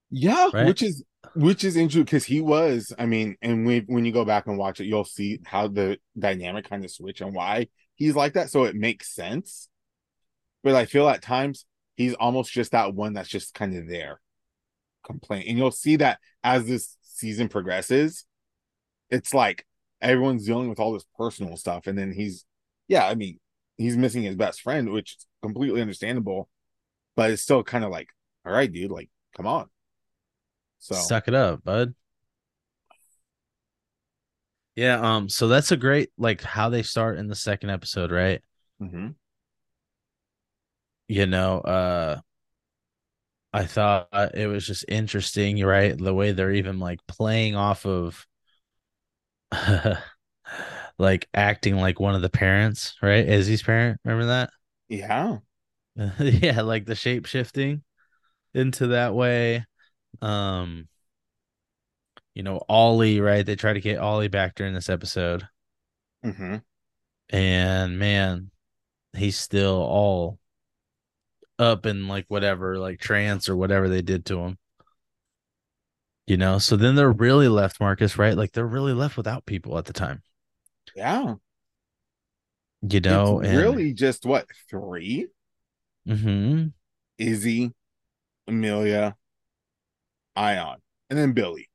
[0.09, 0.65] yeah, Right?
[0.65, 1.03] which is
[1.35, 2.93] which is interesting because he was.
[2.97, 5.97] I mean, and when when you go back and watch it, you'll see how the
[6.17, 8.49] dynamic kind of switch and why he's like that.
[8.49, 9.69] So it makes sense.
[10.63, 11.65] But I feel at times
[11.97, 14.21] he's almost just that one that's just kind of there,
[15.05, 18.25] complain, and you'll see that as this season progresses,
[19.09, 19.65] it's like
[20.01, 22.45] everyone's dealing with all this personal stuff, and then he's,
[22.87, 23.39] yeah, I mean,
[23.77, 26.49] he's missing his best friend, which is completely understandable,
[27.15, 28.09] but it's still kind of like,
[28.45, 29.67] all right, dude, like, come on.
[30.79, 31.95] So Suck it up, bud.
[34.75, 38.41] Yeah, um, so that's a great like how they start in the second episode, right?
[38.79, 39.15] mhm.
[41.07, 42.21] You know, uh
[43.55, 45.97] I thought it was just interesting, right?
[45.97, 48.27] The way they're even like playing off of
[50.97, 53.27] like acting like one of the parents, right?
[53.27, 53.99] Izzy's parent.
[54.03, 54.49] Remember that?
[54.89, 55.39] yeah,
[56.19, 57.83] yeah, like the shape shifting
[58.53, 59.65] into that way.
[60.21, 60.87] Um,
[62.33, 63.45] you know, Ollie, right?
[63.45, 65.47] They try to get Ollie back during this episode,
[66.23, 66.55] Mm-hmm.
[67.29, 68.51] and man,
[69.15, 70.39] he's still all
[71.59, 74.57] up in like whatever, like trance or whatever they did to him.
[76.27, 78.35] You know, so then they're really left, Marcus, right?
[78.35, 80.23] Like they're really left without people at the time.
[80.95, 81.35] yeah.
[82.87, 85.27] You know, and really just what three?
[86.07, 86.67] Mm-hmm.
[87.17, 87.73] Izzy,
[88.47, 89.15] Amelia,
[90.37, 90.77] Aiyon,
[91.09, 91.69] and then Billy.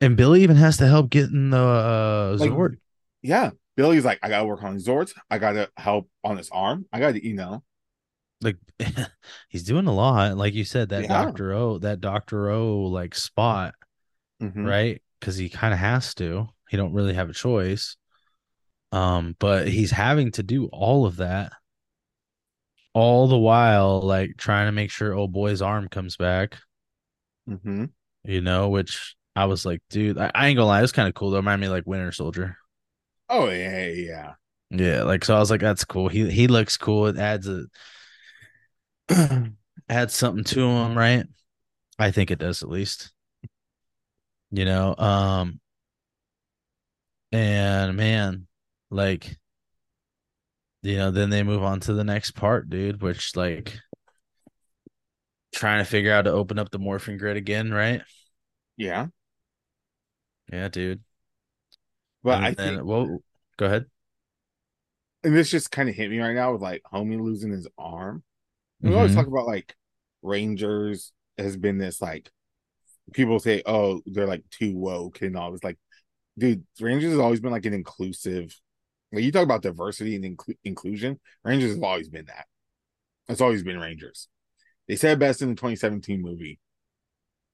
[0.00, 2.78] and Billy even has to help getting the uh, Like, Zord.
[3.22, 5.12] Yeah, Billy's like, I gotta work on Zords.
[5.30, 6.86] I gotta help on his arm.
[6.92, 7.62] I gotta, you know,
[8.40, 8.56] like
[9.48, 11.24] he's doing a lot like you said that Yeah.
[11.24, 13.74] dr o that dr o like spot
[14.40, 14.66] mhm.
[14.66, 17.96] right because he kind of has to he don't really have a choice
[18.92, 21.52] um but he's having to do all of that
[22.98, 26.58] all the while like trying to make sure old boy's arm comes back.
[27.48, 27.86] Mm-hmm.
[28.24, 31.14] You know, which I was like, dude, I, I ain't gonna lie, it's kind of
[31.14, 31.30] cool.
[31.30, 32.56] Though, remind me like Winter Soldier.
[33.28, 34.32] Oh yeah, yeah.
[34.70, 36.08] Yeah, like so I was like, that's cool.
[36.08, 37.06] He he looks cool.
[37.06, 37.64] It adds a
[39.88, 41.26] adds something to them, right?
[41.98, 43.12] I think it does at least.
[44.50, 45.60] You know, um
[47.32, 48.46] and man,
[48.90, 49.36] like
[50.82, 53.78] you know, then they move on to the next part, dude, which like
[55.52, 58.02] trying to figure out to open up the morphing grid again, right?
[58.76, 59.08] Yeah.
[60.52, 61.02] Yeah, dude.
[62.22, 63.22] But and I then, think well,
[63.56, 63.86] go ahead.
[65.24, 68.22] and this just kind of hit me right now with like homie losing his arm.
[68.80, 69.16] We always Mhm.
[69.16, 69.74] talk about like
[70.22, 72.30] Rangers has been this like
[73.12, 75.54] people say, oh, they're like too woke and all.
[75.54, 75.78] It's like,
[76.36, 78.54] dude, Rangers has always been like an inclusive.
[79.12, 82.46] Like you talk about diversity and inclu- inclusion, Rangers have always been that.
[83.28, 84.28] It's always been Rangers.
[84.86, 86.58] They said best in the 2017 movie: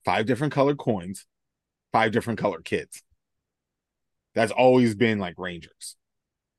[0.04, 1.26] five different colored coins,
[1.92, 3.02] five different colored kids.
[4.34, 5.96] That's always been like Rangers.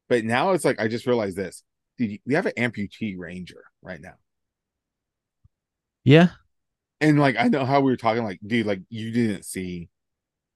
[0.07, 1.63] But now it's like I just realized this.
[1.97, 4.15] Dude, we have an amputee ranger right now.
[6.05, 6.29] Yeah.
[7.01, 9.89] And like I know how we were talking, like, dude, like you didn't see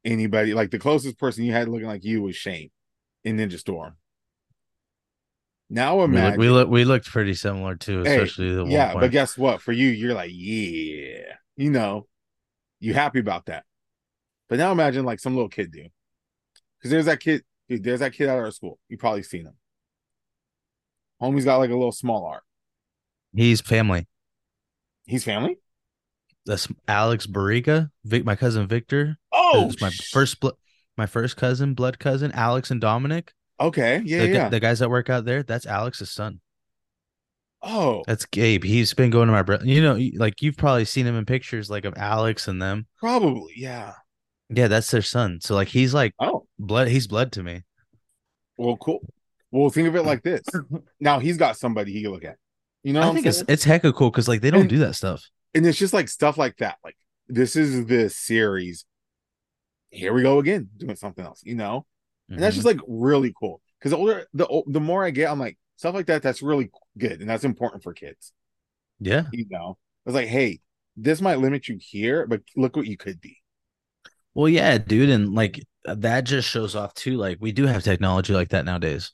[0.06, 2.72] anybody like the closest person you had looking like you was Shane
[3.26, 3.98] in Ninja Storm.
[5.70, 8.72] Now We, look, imagine we look we looked pretty similar too, Hey, especially the one
[8.72, 9.02] yeah, point.
[9.02, 9.62] but guess what?
[9.62, 12.08] For you, you're like, yeah, you know,
[12.80, 13.66] you happy about that.
[14.48, 15.92] But now imagine like some little kid, dude.
[16.80, 18.80] Because there's that kid, dude, there's that kid at our school.
[18.88, 19.54] You probably seen him.
[21.22, 22.44] Homie's got like a little small art.
[23.36, 24.08] He's family.
[25.10, 25.58] He's family.
[26.46, 29.18] That's Alex Barriga, Vic, my cousin Victor.
[29.32, 30.58] Oh, It's my sh- first blo-
[30.98, 33.34] my first cousin, blood cousin, Alex and Dominic.
[33.60, 34.50] Okay, yeah, the, yeah.
[34.50, 36.40] the guys that work out there, that's Alex's son.
[37.62, 38.64] Oh, That's Gabe.
[38.64, 39.66] He's been going to my brother.
[39.66, 42.88] You know, like you've probably seen him in pictures like of Alex and them.
[42.98, 43.94] probably, yeah.
[44.50, 45.42] Yeah, that's their son.
[45.42, 46.88] So like he's like Oh, blood.
[46.88, 47.64] He's blood to me.
[48.58, 49.02] well, cool.
[49.52, 50.42] Well, think of it like this.
[51.02, 52.38] Now he's got somebody he can look at.
[52.84, 54.96] You know, I think it's it's hecka cool because like they don't And- do that
[54.96, 55.24] stuff.
[55.54, 56.78] and it's just like stuff like that.
[56.84, 56.96] Like
[57.28, 58.86] this is the series.
[59.92, 61.42] Here we go again, doing something else.
[61.44, 61.86] You know,
[62.30, 62.58] and that's Mhm.
[62.58, 63.62] just like really cool.
[63.80, 66.22] Because the older, the the more I get, I'm like stuff like that.
[66.22, 68.32] That's really good, and that's important for kids.
[69.00, 69.24] yeah.
[69.32, 70.60] You know, it's like, hey,
[70.98, 73.38] this might limit you here, but look what you could be.
[74.34, 77.16] Well, yeah, dude, and like that just shows off too.
[77.18, 79.12] Like we do have technology like that nowadays.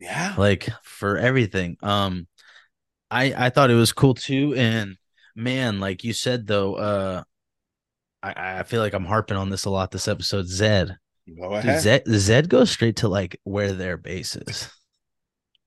[0.00, 1.76] Yeah, like for everything.
[1.82, 2.26] Um,
[3.12, 4.96] I I thought it was cool too, and
[5.36, 7.22] man, like you said though, uh,
[8.22, 10.46] I I feel like I'm harping on this a lot this episode.
[10.46, 10.96] Zedd,
[11.38, 11.82] go ahead.
[11.82, 14.70] Zedd, Zedd goes straight to like where their base is,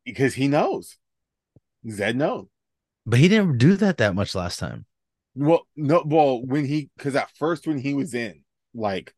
[0.05, 0.97] because he knows.
[1.87, 2.47] Zedd knows.
[3.05, 4.85] but he didn't do that that much last time.
[5.35, 8.43] Well, no, well, when he because at first when he was in,
[8.73, 9.13] like,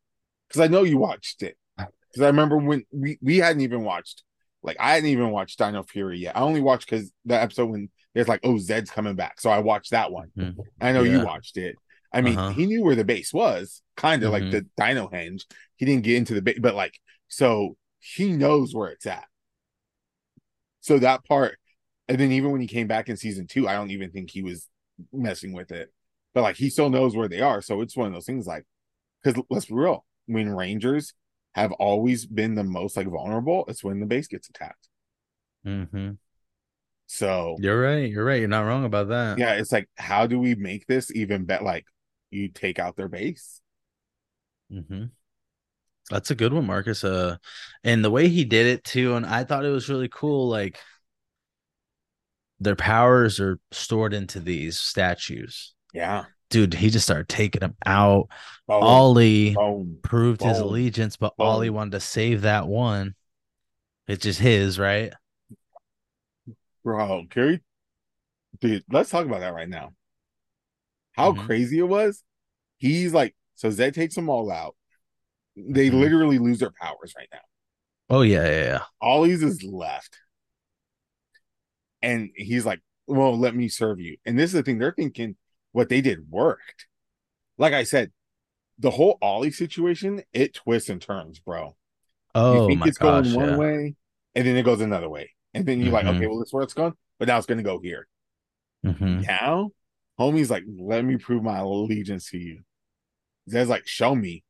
[0.47, 1.57] because I know you watched it.
[1.77, 4.23] Because I remember when we we hadn't even watched,
[4.63, 6.35] like, I hadn't even watched Dino Fury yet.
[6.35, 9.59] I only watched because the episode when there's like, oh, Zedd's coming back, so I
[9.59, 10.31] watched that one.
[10.35, 10.57] Mhm.
[10.81, 11.75] I know you watched it.
[12.11, 12.49] I mean, Uh-huh.
[12.53, 14.31] he knew where the base was, kind of Mhm.
[14.31, 15.43] like the Dino Henge.
[15.75, 19.27] He didn't get into the base, but like, so he knows where it's at.
[20.79, 21.59] So that part,
[22.07, 24.41] and then even when he came back in season two, I don't even think he
[24.41, 24.67] was
[25.13, 25.93] messing with it.
[26.33, 27.61] But like, he still knows where they are.
[27.61, 28.65] So it's one of those things like,
[29.21, 31.13] because let's be real, when Rangers
[31.53, 34.87] have always been the most like vulnerable, it's when the base gets attacked.
[35.65, 36.13] Mm-hmm.
[37.07, 38.09] So You're right.
[38.09, 38.39] You're right.
[38.39, 39.39] You're not wrong about that.
[39.39, 41.63] yeah, it's like, how do we make this even better?
[41.63, 41.85] Like,
[42.29, 43.61] you take out their base.
[44.71, 45.05] Mm-hmm.
[46.09, 47.03] That's a good one, Marcus.
[47.03, 47.37] Uh,
[47.83, 50.47] and the way he did it too, and I thought it was really cool.
[50.47, 50.79] Like
[52.59, 55.73] their powers are stored into these statues.
[55.93, 56.25] Yeah.
[56.49, 58.29] Dude, he just started taking them out.
[58.69, 59.99] Oh, Ollie boom.
[60.01, 63.15] proved his allegiance, but Ollie wanted to save that one.
[64.07, 65.13] It's just his, right?
[66.87, 67.59] Bro, Kerry,
[68.61, 69.91] dude, let's talk about that right now.
[71.11, 71.45] How Mhm.
[71.45, 72.23] crazy it was.
[72.77, 74.77] He's like, so Zedd takes them all out.
[75.57, 75.99] They Mhm.
[75.99, 77.41] literally lose their powers right now.
[78.09, 78.83] Oh yeah, yeah, yeah.
[79.01, 80.17] Ollie's is left.
[82.01, 84.17] And he's like, well, let me serve you.
[84.25, 85.35] And this is the thing, they're thinking
[85.71, 86.87] what they did worked.
[87.57, 88.11] Like I said,
[88.79, 91.75] the whole Ollie situation, it twists and turns, bro.
[92.35, 93.57] Oh you think my it's gosh, going one yeah.
[93.57, 93.95] way,
[94.35, 95.31] and then it goes another way.
[95.57, 96.17] And then you're like, Mhm.
[96.17, 98.07] okay, well, this is where it's going, but now it's going to go here.
[98.85, 99.25] Mhm.
[99.25, 99.71] Now,
[100.19, 102.61] homie's like, let me prove my allegiance to you.
[103.49, 104.43] Zedd's like, show me.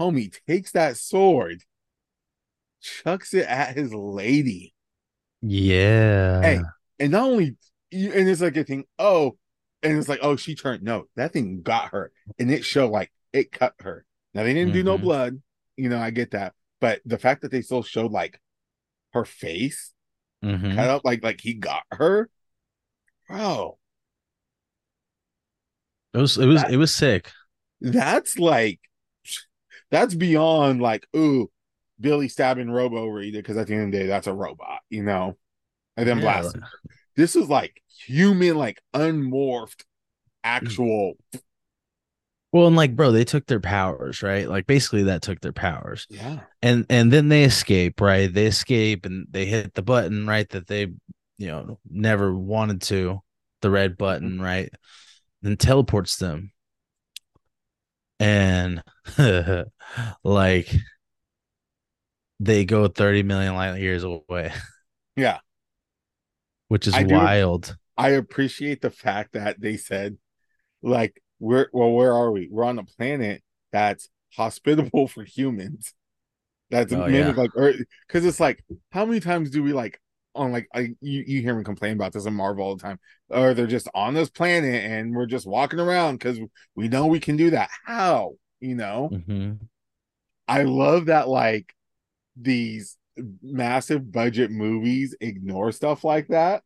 [0.00, 1.62] Homie takes that sword,
[2.80, 4.74] chucks it at his lady.
[5.40, 6.42] Yeah.
[6.42, 6.60] Hey,
[6.98, 7.56] and not only
[7.92, 8.84] and it's like a thing.
[8.98, 9.36] Oh,
[9.82, 10.82] and it's like, oh, she turned.
[10.82, 14.04] No, that thing got her, and it showed like it cut her.
[14.34, 15.02] Now they didn't do no Mhm.
[15.02, 15.42] blood,
[15.76, 15.98] you know.
[15.98, 18.40] I get that, but the fact that they still showed like
[19.12, 19.91] her face
[20.42, 20.74] Mhm.
[20.74, 22.28] cut up, like like he got her,
[23.28, 23.78] bro.
[26.14, 27.32] It was it was it was sick.
[27.80, 28.80] That's like
[29.90, 31.50] that's beyond like ooh,
[32.00, 35.02] Billy stabbing Robo Rita because at the end of the day, that's a robot, you
[35.02, 35.36] know,
[35.96, 36.70] and then Yeah, her.
[37.16, 39.84] This is like human, like unmorphed,
[40.44, 41.14] actual.
[42.52, 44.46] Well, and like, bro, they took their powers, right?
[44.46, 48.32] Like, basically, that took their powers, Yeah, and and then they escape, right?
[48.32, 50.48] They escape and they hit the button, right?
[50.50, 50.88] That they,
[51.38, 53.20] you know, never wanted to,
[53.62, 54.42] the red button, mm-hmm.
[54.42, 54.70] right?
[55.40, 56.52] Then teleports them,
[58.20, 58.82] and
[60.22, 60.70] like,
[62.38, 64.52] they go thirty million light years away,
[65.16, 65.38] yeah.
[66.68, 67.76] which is I do- wild.
[67.96, 70.18] I appreciate the fact that they said,
[70.82, 72.48] like, we're well, where are we?
[72.50, 75.92] We're on a planet that's hospitable for humans.
[76.70, 77.32] That's Oh, yeah.
[77.32, 80.00] like Earth, because it's like, how many times do we like
[80.34, 82.98] on like I you, you hear me complain about this in Marvel all the time,
[83.28, 86.38] or they're just on this planet and we're just walking around because
[86.74, 87.68] we know we can do that.
[87.84, 89.10] How you know?
[89.10, 89.52] hmm
[90.48, 91.74] I love that like
[92.36, 92.96] these
[93.42, 96.62] massive budget movies ignore stuff like that.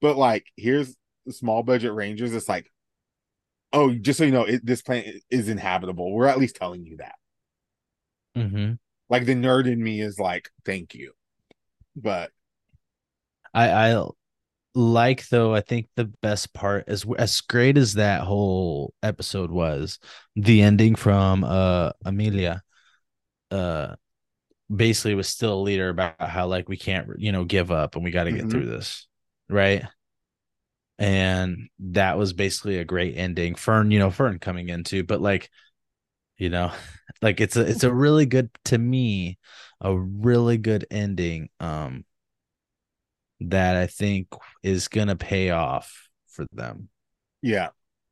[0.00, 0.96] But like here's
[1.30, 2.34] small budget Rangers.
[2.34, 2.70] It's like,
[3.72, 6.12] oh, just so you know, it, this planet is inhabitable.
[6.12, 7.14] We're at least telling you that.
[8.34, 11.12] hmm Like the nerd in me is like, thank you.
[11.96, 12.32] But
[13.54, 14.06] I I
[14.74, 15.54] like though.
[15.54, 19.98] I think the best part is as great as that whole episode was,
[20.36, 22.62] the ending from uh Amelia,
[23.50, 23.96] uh,
[24.74, 28.04] basically was still a leader about how like we can't you know give up and
[28.04, 28.50] we got to get Mhm.
[28.50, 29.08] through this,
[29.50, 29.84] right?
[30.98, 33.54] And that was basically a great ending.
[33.54, 35.50] Fern, you know, Fern coming into, but like,
[36.38, 36.72] you know,
[37.22, 39.38] like it's a it's a really good to me,
[39.80, 41.50] a really good ending.
[41.60, 42.04] Um,
[43.40, 44.28] that I think
[44.62, 46.88] is gonna pay off for them.
[47.42, 47.68] yeah.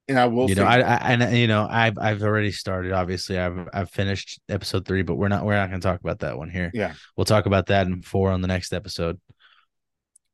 [0.07, 2.93] And I will you know, I, I and you know, I've I've already started.
[2.93, 6.37] Obviously, I've I've finished episode three, but we're not we're not gonna talk about that
[6.37, 6.71] one here.
[6.75, 6.93] Yeah.
[7.17, 9.19] we'll talk about that in four on the next episode.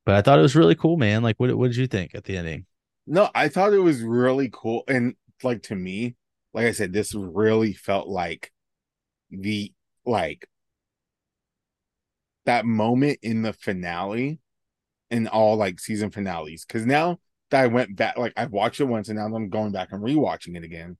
[0.05, 1.23] But I thought it was really cool, man.
[1.23, 2.67] Like, what what did you think at the ending?
[3.07, 4.85] No, I thought it was really cool.
[4.89, 6.17] And like to me,
[6.53, 8.53] like I said, this really felt like
[9.31, 9.73] the
[10.05, 10.49] like
[12.47, 14.39] that moment in the finale
[15.11, 16.65] in all like season finales.
[16.65, 17.19] Cause now
[17.51, 20.03] that I went back, like I've watched it once and now I'm going back and
[20.03, 20.97] rewatching it again.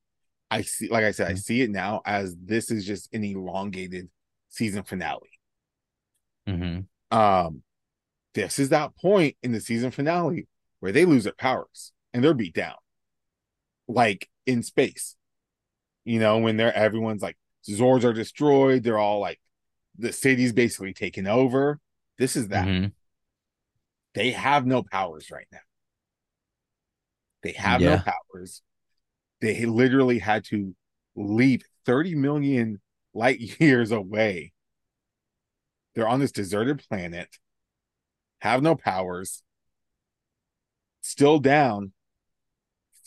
[0.51, 1.39] I see, like I said, I Mhm.
[1.39, 4.11] see it now as this is just an elongated
[4.49, 5.31] season finale.
[6.47, 6.81] Mm-hmm.
[7.17, 7.63] um
[8.35, 10.47] this is that point in the season finale
[10.81, 12.75] where they lose their powers and they're beat down.
[13.89, 15.17] Like in space.
[16.05, 17.37] You know when they're everyone's like
[17.69, 18.83] zords are destroyed.
[18.83, 19.41] They're all like
[19.99, 21.79] the city's basically taken over.
[22.19, 22.67] This is that.
[22.67, 22.89] Mm-hmm.
[24.15, 25.59] they have no powers right now.
[27.43, 27.97] They have Yeah.
[27.97, 28.63] no powers.
[29.41, 30.75] They literally had to
[31.17, 32.81] leave 30 million
[33.15, 34.53] light years away.
[35.95, 37.29] They're on this deserted planet
[38.41, 39.43] have no powers
[41.03, 41.93] still down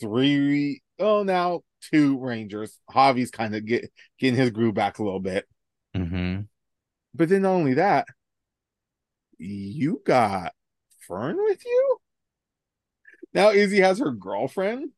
[0.00, 1.60] three oh now
[1.90, 2.78] two rangers.
[2.90, 5.46] Javi's kind of get getting his groove back a little bit.
[5.96, 6.42] Mm-hmm.
[7.14, 8.06] but then not only that
[9.38, 10.52] you got
[11.06, 11.96] fern with you?
[13.32, 14.90] Now izzy has her girlfriend?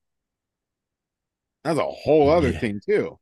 [1.64, 2.60] That's a whole other Yeah.
[2.60, 3.18] thing too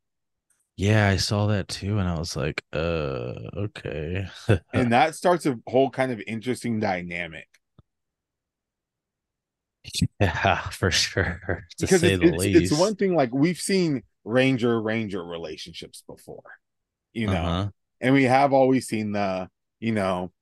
[0.77, 4.27] Yeah, I saw that too, and I was like, uh, okay.
[4.72, 7.49] and that starts a whole kind of interesting dynamic
[10.20, 11.66] yeah, for sure.
[11.79, 12.72] To because say it's, the it's, least.
[12.72, 16.43] it's one thing like we've seen ranger ranger relationships before
[17.12, 17.70] you know Uh-huh.
[18.01, 19.49] and we have always seen the
[19.81, 20.33] you know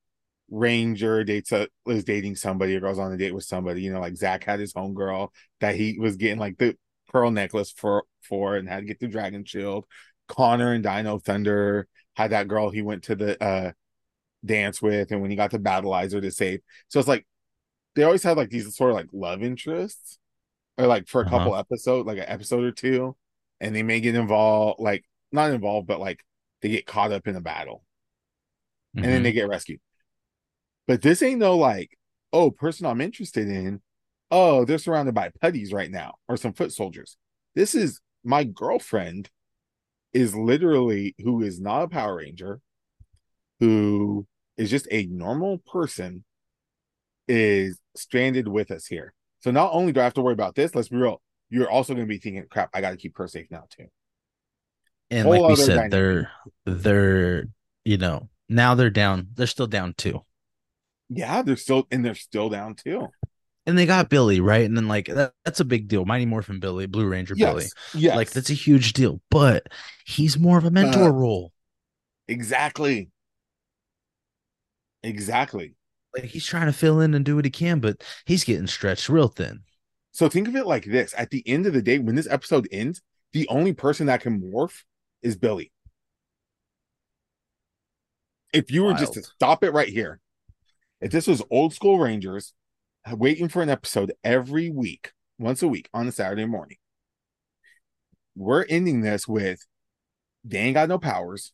[0.50, 4.00] ranger dates a, is dating somebody or goes on a date with somebody you know
[4.00, 5.28] like zach had his homegirl
[5.60, 6.76] that he was getting like the
[7.10, 9.86] pearl necklace for for and had to get the dragon shield
[10.32, 13.72] connor and dino thunder had that girl he went to the uh
[14.44, 17.26] dance with and when he got to battlizer to save so it's like
[17.96, 20.18] they always had like these sort of like love interests
[20.78, 21.26] or like for a Uh-huh.
[21.26, 23.16] couple episodes like an episode or two
[23.60, 26.24] and they may get involved like not involved but like
[26.62, 27.84] they get caught up in a battle
[29.00, 29.22] and then Mhm.
[29.22, 29.80] they get rescued.
[30.86, 31.96] But this ain't no like,
[32.32, 33.80] oh, person I'm interested in.
[34.30, 37.16] Oh, they're surrounded by putties right now or some foot soldiers.
[37.54, 39.30] This is my girlfriend
[40.14, 42.60] is literally who is not a Power Ranger,
[43.60, 46.24] who is just a normal person,
[47.28, 49.14] is stranded with us here.
[49.40, 51.94] So not only do I have to worry about this, let's be real, you're also
[51.94, 53.86] going to be thinking, crap, I got to keep her safe now too.
[55.10, 55.90] And Whole like we said, dynamic.
[55.90, 56.30] they're
[56.64, 57.44] they're
[57.84, 59.28] you know now they're down.
[59.34, 60.24] They're still down two,
[61.08, 63.08] Yeah, they're still and they're still down too.
[63.66, 66.04] And they got Billy right, and then like that, that's a big deal.
[66.04, 69.20] Mighty Morphin Billy, Blue Ranger Billy, Yes, yes, like that's a huge deal.
[69.30, 69.66] But
[70.04, 71.52] he's more of a mentor Uh, role.
[72.28, 73.10] exactly,
[75.02, 75.74] exactly.
[76.14, 79.08] Like he's trying to fill in and do what he can, but he's getting stretched
[79.08, 79.60] real thin.
[80.10, 82.68] So think of it like this: at the end of the day, when this episode
[82.70, 83.00] ends,
[83.32, 84.82] the only person that can morph
[85.22, 85.72] is Billy.
[88.52, 90.20] If you were just to stop it right here,
[91.00, 92.52] if this was old school Rangers
[93.10, 96.78] waiting for an episode every week, once a week on a Saturday morning,
[98.36, 99.66] we're ending this with
[100.44, 101.52] they ain't got no powers.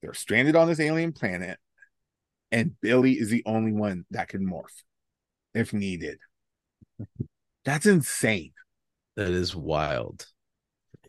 [0.00, 1.58] They're stranded on this alien planet,
[2.50, 4.82] and Billy is the only one that can morph
[5.54, 6.18] if needed.
[7.64, 8.52] That's insane.
[9.16, 10.26] That is wild.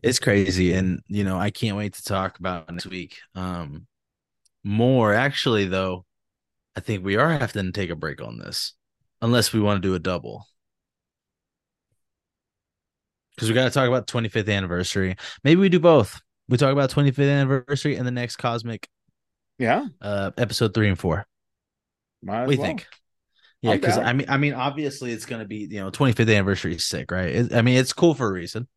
[0.04, 3.18] It's crazy, and you know I can't wait to talk about next week.
[3.36, 3.88] Um,
[4.64, 6.06] more actually, though,
[6.76, 8.74] I think we are having to take a break on this,
[9.24, 10.46] unless we want to do a double.
[13.36, 15.16] Because we got to talk about 25th anniversary.
[15.44, 16.22] Maybe we do both.
[16.50, 18.88] We talk about 25th anniversary and the next cosmic
[19.58, 19.88] Yeah.
[20.02, 21.26] uh episode three and four.
[22.22, 22.68] Might as What do you well.
[22.68, 22.88] think?
[23.64, 23.98] Yeah, because.
[23.98, 27.30] I mean, I mean, obviously it's gonna be you know 25th anniversary is sick, right?
[27.30, 28.68] It- I mean, it's cool for a reason.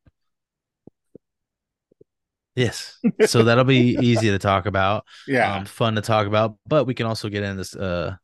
[2.55, 5.57] Yes, so that'll be easy to talk about, Yeah.
[5.57, 8.17] um, fun to talk about, but we can also get in this, uh,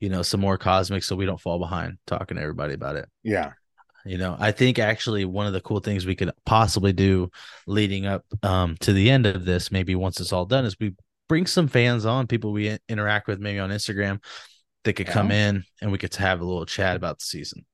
[0.00, 3.08] you know, some more cosmic, so we don't fall behind talking to everybody about it.
[3.22, 3.52] yeah.
[4.04, 7.28] You know, I think actually one of the cool things we could possibly do
[7.66, 10.94] leading up um to the end of this, maybe once it's all done, is we
[11.28, 14.22] bring some fans on, people we interact with maybe on Instagram
[14.84, 17.66] that could come in and we could have a little chat about the season.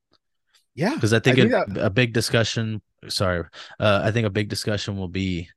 [0.75, 0.95] Yeah.
[0.95, 3.45] Because I think, think a, a big discussion, sorry,
[3.79, 5.51] uh, I think a big discussion will be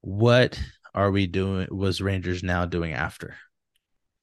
[0.00, 0.60] what
[0.94, 1.66] are we doing?
[1.72, 3.34] Was Rangers now doing after?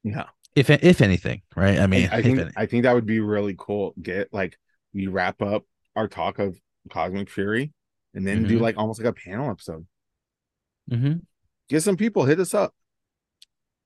[0.04, 0.28] Yeah.
[0.56, 1.80] If if anything, right?
[1.80, 3.94] I mean, I think any- I think that would be really cool.
[4.02, 4.58] Get like
[4.94, 5.64] we wrap up
[5.96, 7.72] our talk of Cosmic Fury
[8.14, 8.62] and then do Mhm.
[8.62, 9.88] like almost like a panel episode.
[10.90, 11.22] Mhm.
[11.70, 12.76] Get some people, hit us up.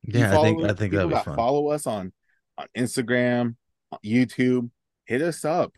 [0.03, 1.35] Yeah, I think I think that'd be that fun.
[1.35, 2.13] Follow us on
[2.57, 3.55] on Instagram,
[3.91, 4.71] on YouTube.
[5.05, 5.73] Hit us up.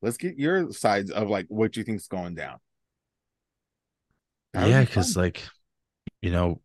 [0.00, 2.58] Let's get your sides of like what you think's going down.
[4.54, 5.24] That yeah because fun.
[5.24, 5.42] like
[6.20, 6.60] you know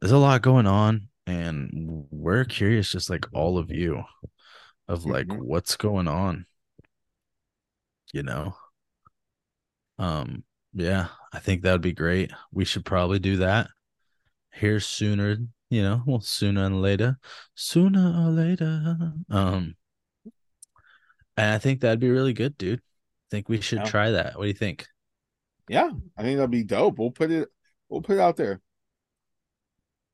[0.00, 4.02] there's a lot going on and we're curious just like all of you
[4.88, 5.38] of like Mhm.
[5.38, 6.46] what's going on
[8.12, 8.54] you know
[9.98, 10.42] um
[10.74, 13.68] yeah i think that would be great we should probably do that
[14.52, 15.36] here sooner
[15.70, 17.18] you know well sooner and later
[17.54, 19.76] sooner or later um
[21.36, 23.84] and i think that'd be really good dude i think we should Yeah.
[23.84, 24.86] try that what do you think
[25.68, 26.98] yeah, I think that'd be dope.
[26.98, 27.48] We'll put it
[27.88, 28.60] we'll put it out there.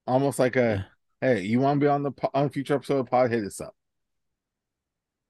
[0.06, 0.86] Almost like a
[1.20, 3.30] hey, you want to be on the on a future episode of Pod?
[3.30, 3.74] Hit us up.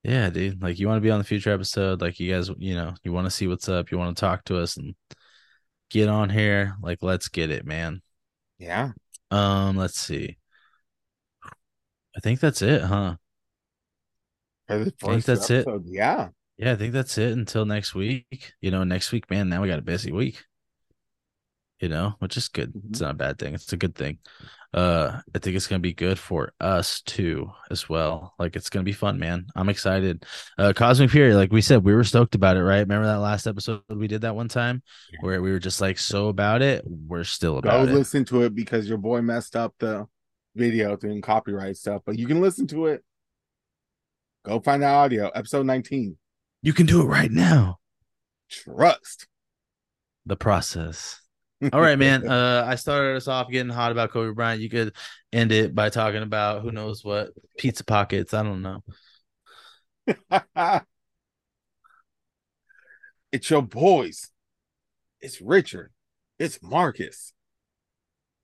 [0.05, 0.63] Yeah, dude.
[0.63, 3.13] Like you want to be on the future episode, like you guys, you know, you
[3.13, 4.95] want to see what's up, you want to talk to us and
[5.91, 6.77] get on here.
[6.81, 8.01] Like let's get it, man.
[8.59, 8.93] Yeah.
[9.31, 10.39] Um, let's see.
[12.17, 13.17] I think that's it, huh?
[14.69, 15.67] I think that's it.
[15.85, 16.29] Yeah.
[16.57, 18.53] Yeah, I think that's it until next week.
[18.61, 20.45] You know, next week, man, now we got a busy week.
[21.81, 22.73] You know, which is good.
[22.91, 23.03] It's Mhm.
[23.03, 23.55] not a bad thing.
[23.55, 24.19] It's a good thing.
[24.75, 28.35] Uh, I think it's gonna be good for us too, as well.
[28.39, 29.47] Like it's gonna be fun, man.
[29.57, 30.27] I'm excited.
[30.59, 32.81] Uh, Cosmic Fury, like we said, we were stoked about it, right?
[32.81, 34.83] Remember that last episode we did that one time
[35.21, 36.85] where we were just like so about it.
[36.87, 37.91] We're still Go it.
[37.91, 40.07] listen to it because your boy messed up the
[40.55, 43.03] video doing copyright stuff, but you can listen to it.
[44.45, 46.17] Go find the audio, episode 19.
[46.63, 47.79] You can do it right now.
[48.51, 49.29] Trust.
[50.27, 51.21] The process.
[51.73, 52.23] All right, man.
[52.29, 54.61] Uh, I started us off getting hot about Kobe Bryant.
[54.63, 54.95] You could
[55.33, 58.33] end it by talking about who knows what pizza pockets.
[58.35, 58.83] I don't know.
[63.33, 64.31] it's your boys.
[65.21, 65.93] It's Richard.
[66.39, 67.33] It's Marcus.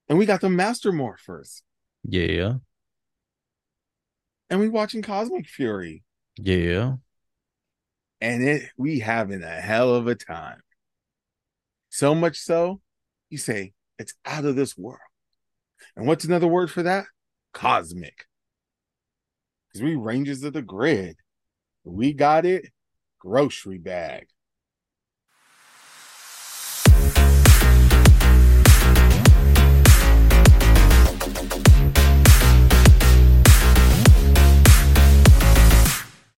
[0.09, 1.63] And we got the Master Morphers.
[2.05, 2.59] Yeah,
[4.51, 6.03] And we watching Cosmic Fury.
[6.39, 6.97] yeah.
[8.21, 10.61] And it we having a hell of a time.
[11.89, 12.81] So much so,
[13.35, 15.01] you say it's out of this world.
[15.97, 17.07] And what's another word for that?
[17.53, 18.27] Cosmic.
[19.67, 21.17] Because we Rangers of the grid.
[21.83, 22.67] We got it
[23.19, 24.29] grocery bag.